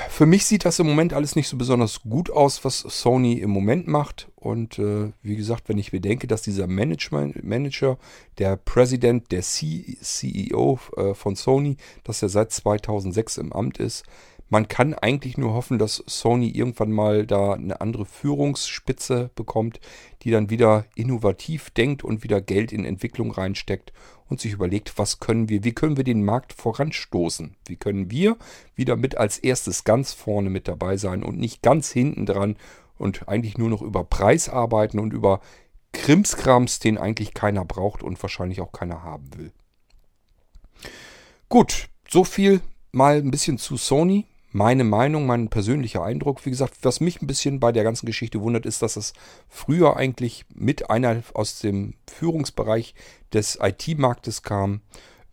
für 0.08 0.24
mich 0.24 0.46
sieht 0.46 0.64
das 0.64 0.78
im 0.78 0.86
Moment 0.86 1.12
alles 1.12 1.36
nicht 1.36 1.48
so 1.48 1.56
besonders 1.56 2.02
gut 2.02 2.30
aus, 2.30 2.64
was 2.64 2.78
Sony 2.78 3.34
im 3.34 3.50
Moment 3.50 3.88
macht. 3.88 4.28
Und 4.36 4.78
äh, 4.78 5.12
wie 5.20 5.36
gesagt, 5.36 5.68
wenn 5.68 5.78
ich 5.78 5.90
bedenke, 5.90 6.26
dass 6.26 6.42
dieser 6.42 6.66
Management, 6.66 7.42
Manager, 7.44 7.98
der 8.38 8.56
Präsident, 8.56 9.32
der 9.32 9.42
C 9.42 9.98
CEO 10.00 10.78
äh, 10.96 11.14
von 11.14 11.34
Sony, 11.34 11.76
dass 12.04 12.22
er 12.22 12.28
seit 12.28 12.52
2006 12.52 13.38
im 13.38 13.52
Amt 13.52 13.78
ist, 13.78 14.04
man 14.48 14.68
kann 14.68 14.94
eigentlich 14.94 15.36
nur 15.36 15.54
hoffen, 15.54 15.78
dass 15.78 16.04
Sony 16.06 16.48
irgendwann 16.48 16.92
mal 16.92 17.26
da 17.26 17.54
eine 17.54 17.80
andere 17.80 18.06
Führungsspitze 18.06 19.30
bekommt, 19.34 19.80
die 20.22 20.30
dann 20.30 20.50
wieder 20.50 20.84
innovativ 20.94 21.70
denkt 21.70 22.04
und 22.04 22.22
wieder 22.22 22.40
Geld 22.40 22.72
in 22.72 22.84
Entwicklung 22.84 23.32
reinsteckt 23.32 23.92
und 24.28 24.40
sich 24.40 24.52
überlegt, 24.52 24.98
was 24.98 25.18
können 25.18 25.48
wir, 25.48 25.64
wie 25.64 25.72
können 25.72 25.96
wir 25.96 26.04
den 26.04 26.24
Markt 26.24 26.52
voranstoßen? 26.52 27.56
Wie 27.66 27.76
können 27.76 28.10
wir 28.10 28.36
wieder 28.74 28.96
mit 28.96 29.16
als 29.16 29.38
erstes 29.38 29.84
ganz 29.84 30.12
vorne 30.12 30.50
mit 30.50 30.68
dabei 30.68 30.96
sein 30.96 31.22
und 31.22 31.38
nicht 31.38 31.62
ganz 31.62 31.90
hinten 31.90 32.26
dran 32.26 32.56
und 32.98 33.28
eigentlich 33.28 33.58
nur 33.58 33.68
noch 33.68 33.82
über 33.82 34.04
Preis 34.04 34.48
arbeiten 34.48 34.98
und 34.98 35.12
über 35.12 35.40
Krimskrams, 35.92 36.78
den 36.78 36.98
eigentlich 36.98 37.34
keiner 37.34 37.64
braucht 37.64 38.02
und 38.02 38.20
wahrscheinlich 38.22 38.60
auch 38.60 38.72
keiner 38.72 39.02
haben 39.02 39.30
will. 39.36 39.52
Gut, 41.48 41.88
so 42.08 42.24
viel 42.24 42.60
mal 42.92 43.16
ein 43.16 43.30
bisschen 43.30 43.58
zu 43.58 43.76
Sony 43.76 44.26
meine 44.56 44.84
Meinung, 44.84 45.26
mein 45.26 45.48
persönlicher 45.48 46.02
Eindruck. 46.02 46.46
Wie 46.46 46.50
gesagt, 46.50 46.78
was 46.80 47.00
mich 47.00 47.20
ein 47.20 47.26
bisschen 47.26 47.60
bei 47.60 47.72
der 47.72 47.84
ganzen 47.84 48.06
Geschichte 48.06 48.40
wundert, 48.40 48.64
ist, 48.64 48.80
dass 48.80 48.96
es 48.96 49.12
früher 49.50 49.98
eigentlich 49.98 50.46
mit 50.54 50.88
einer 50.88 51.22
aus 51.34 51.58
dem 51.58 51.92
Führungsbereich 52.10 52.94
des 53.34 53.58
IT-Marktes 53.60 54.42
kam. 54.42 54.80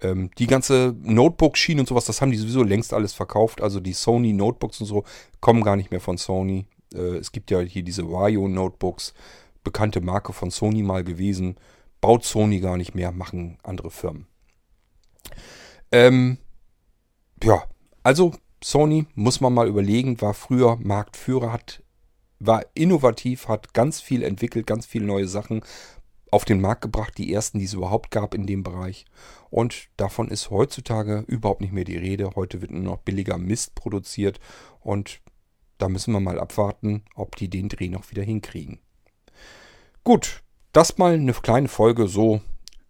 Ähm, 0.01 0.29
die 0.37 0.47
ganze 0.47 0.93
Notebook-Schiene 1.03 1.79
und 1.79 1.87
sowas, 1.87 2.03
das 2.03 2.21
haben 2.21 2.31
die 2.31 2.37
sowieso 2.37 2.63
längst 2.63 2.93
alles 2.93 3.13
verkauft. 3.13 3.61
Also 3.61 3.79
die 3.79 3.93
Sony 3.93 4.33
Notebooks 4.33 4.81
und 4.81 4.87
so 4.87 5.05
kommen 5.39 5.63
gar 5.63 5.77
nicht 5.77 5.89
mehr 5.89 6.01
von 6.01 6.17
Sony. 6.17 6.65
Äh, 6.93 7.15
es 7.15 7.31
gibt 7.31 7.49
ja 7.49 7.61
hier 7.61 7.83
diese 7.83 8.11
Vario 8.11 8.49
Notebooks, 8.49 9.13
bekannte 9.63 10.01
Marke 10.01 10.33
von 10.33 10.51
Sony 10.51 10.83
mal 10.83 11.05
gewesen. 11.05 11.55
Baut 12.01 12.25
Sony 12.25 12.59
gar 12.59 12.75
nicht 12.75 12.93
mehr, 12.93 13.13
machen 13.13 13.57
andere 13.63 13.89
Firmen. 13.89 14.27
Ähm, 15.93 16.39
ja, 17.41 17.63
also 18.03 18.33
Sony, 18.63 19.05
muss 19.15 19.41
man 19.41 19.53
mal 19.53 19.67
überlegen, 19.67 20.21
war 20.21 20.33
früher 20.33 20.77
Marktführer, 20.77 21.51
hat, 21.51 21.83
war 22.39 22.65
innovativ, 22.73 23.47
hat 23.47 23.73
ganz 23.73 23.99
viel 24.01 24.23
entwickelt, 24.23 24.67
ganz 24.67 24.85
viele 24.85 25.05
neue 25.05 25.27
Sachen 25.27 25.61
auf 26.31 26.45
den 26.45 26.61
Markt 26.61 26.81
gebracht, 26.81 27.17
die 27.17 27.31
ersten, 27.31 27.59
die 27.59 27.65
es 27.65 27.73
überhaupt 27.73 28.09
gab 28.09 28.33
in 28.33 28.47
dem 28.47 28.63
Bereich. 28.63 29.05
Und 29.51 29.89
davon 29.97 30.29
ist 30.29 30.49
heutzutage 30.49 31.23
überhaupt 31.27 31.61
nicht 31.61 31.73
mehr 31.73 31.83
die 31.83 31.97
Rede. 31.97 32.31
Heute 32.35 32.61
wird 32.61 32.71
nur 32.71 32.81
noch 32.81 32.97
billiger 32.97 33.37
Mist 33.37 33.75
produziert 33.75 34.39
und 34.79 35.21
da 35.77 35.89
müssen 35.89 36.13
wir 36.13 36.19
mal 36.19 36.39
abwarten, 36.39 37.03
ob 37.13 37.35
die 37.35 37.49
den 37.49 37.69
Dreh 37.69 37.89
noch 37.89 38.09
wieder 38.09 38.23
hinkriegen. 38.23 38.79
Gut, 40.03 40.41
das 40.71 40.97
mal 40.97 41.13
eine 41.13 41.33
kleine 41.33 41.67
Folge 41.67 42.07
so 42.07 42.41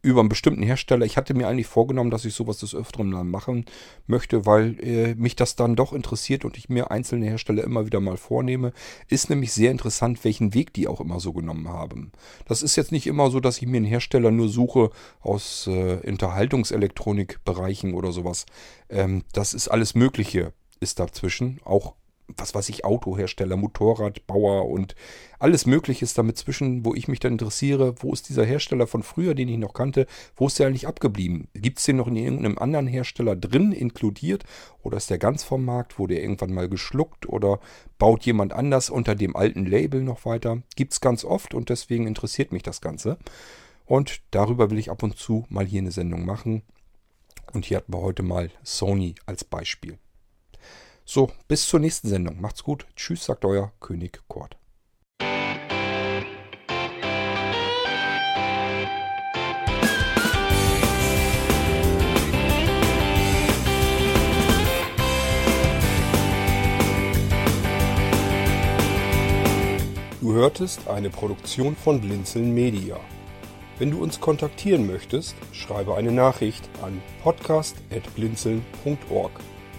über 0.03 0.19
einen 0.19 0.29
bestimmten 0.29 0.61
Hersteller. 0.61 1.05
Ich 1.05 1.17
hatte 1.17 1.33
mir 1.33 1.47
eigentlich 1.47 1.65
vorgenommen, 1.65 2.11
dass 2.11 2.25
ich 2.25 2.35
sowas 2.35 2.57
des 2.57 2.75
Öfteren 2.75 3.09
mal 3.09 3.23
machen 3.23 3.65
möchte, 4.05 4.45
weil 4.45 4.77
äh, 4.81 5.15
mich 5.15 5.35
das 5.35 5.55
dann 5.55 5.75
doch 5.75 5.93
interessiert 5.93 6.45
und 6.45 6.57
ich 6.57 6.69
mir 6.69 6.91
einzelne 6.91 7.25
Hersteller 7.25 7.63
immer 7.63 7.85
wieder 7.85 8.01
mal 8.01 8.17
vornehme. 8.17 8.73
Ist 9.07 9.29
nämlich 9.29 9.53
sehr 9.53 9.71
interessant, 9.71 10.23
welchen 10.25 10.53
Weg 10.53 10.73
die 10.73 10.87
auch 10.87 10.99
immer 10.99 11.21
so 11.21 11.31
genommen 11.31 11.69
haben. 11.69 12.11
Das 12.45 12.61
ist 12.61 12.75
jetzt 12.75 12.91
nicht 12.91 13.07
immer 13.07 13.31
so, 13.31 13.39
dass 13.39 13.57
ich 13.57 13.67
mir 13.67 13.77
einen 13.77 13.85
Hersteller 13.85 14.29
nur 14.29 14.49
suche 14.49 14.91
aus 15.21 15.67
äh, 15.67 15.99
Unterhaltungselektronikbereichen 16.05 17.93
oder 17.93 18.11
sowas. 18.11 18.45
Ähm, 18.89 19.23
das 19.31 19.53
ist 19.53 19.69
alles 19.69 19.95
Mögliche 19.95 20.51
ist 20.81 20.99
dazwischen. 20.99 21.59
Auch 21.63 21.95
was 22.27 22.55
weiß 22.55 22.69
ich, 22.69 22.86
Autohersteller, 22.86 23.57
Motorradbauer 23.57 24.67
und 24.67 24.95
alles 25.39 25.65
Mögliche 25.65 26.05
ist 26.05 26.17
damit 26.17 26.38
zwischen, 26.38 26.86
wo 26.86 26.95
ich 26.95 27.07
mich 27.07 27.19
dann 27.19 27.33
interessiere, 27.33 27.95
wo 27.99 28.13
ist 28.13 28.29
dieser 28.29 28.45
Hersteller 28.45 28.88
von 28.88 29.03
früher, 29.03 29.36
den 29.36 29.49
ich 29.49 29.57
noch 29.57 29.73
kannte, 29.73 30.07
wo 30.36 30.47
ist 30.47 30.57
der 30.57 30.67
eigentlich 30.67 30.88
abgeblieben? 30.88 31.47
Gibt 31.53 31.79
es 31.79 31.86
den 31.86 31.97
noch 31.97 32.07
in 32.07 32.15
irgendeinem 32.15 32.57
anderen 32.57 32.88
Hersteller 32.88 33.36
drin, 33.36 33.71
inkludiert? 33.71 34.45
Oder 34.81 34.97
ist 34.97 35.09
der 35.09 35.17
ganz 35.17 35.43
vom 35.43 35.65
Markt? 35.65 35.99
Wurde 35.99 36.15
er 36.15 36.23
irgendwann 36.23 36.53
mal 36.53 36.69
geschluckt? 36.69 37.27
Oder 37.27 37.59
baut 37.97 38.23
jemand 38.25 38.53
anders 38.53 38.89
unter 38.89 39.15
dem 39.15 39.36
alten 39.36 39.65
Label 39.65 40.01
noch 40.01 40.25
weiter? 40.25 40.63
Gibt 40.75 40.93
es 40.93 41.01
ganz 41.01 41.25
oft 41.25 41.53
und 41.53 41.69
deswegen 41.69 42.07
interessiert 42.07 42.51
mich 42.51 42.63
das 42.63 42.79
Ganze. 42.79 43.17
Und 43.86 44.21
darüber 44.31 44.71
will 44.71 44.79
ich 44.79 44.89
ab 44.89 45.03
und 45.03 45.17
zu 45.17 45.45
mal 45.49 45.65
hier 45.65 45.81
eine 45.81 45.91
Sendung 45.91 46.25
machen. 46.25 46.63
Und 47.51 47.65
hier 47.65 47.77
hatten 47.77 47.93
wir 47.93 48.01
heute 48.01 48.23
mal 48.23 48.49
Sony 48.63 49.15
als 49.25 49.43
Beispiel. 49.43 49.97
So, 51.05 51.29
bis 51.47 51.67
zur 51.67 51.79
nächsten 51.81 52.07
Sendung. 52.07 52.39
Macht's 52.39 52.63
gut. 52.63 52.85
Tschüss, 52.95 53.25
sagt 53.25 53.43
euer 53.45 53.73
König 53.79 54.21
Kurt. 54.27 54.55
Du 70.21 70.31
hörtest 70.31 70.87
eine 70.87 71.09
Produktion 71.09 71.75
von 71.75 71.99
Blinzeln 71.99 72.53
Media. 72.53 72.97
Wenn 73.77 73.91
du 73.91 74.01
uns 74.01 74.21
kontaktieren 74.21 74.87
möchtest, 74.87 75.35
schreibe 75.51 75.95
eine 75.95 76.13
Nachricht 76.13 76.69
an 76.81 77.01
podcast.blinzeln.org 77.23 79.31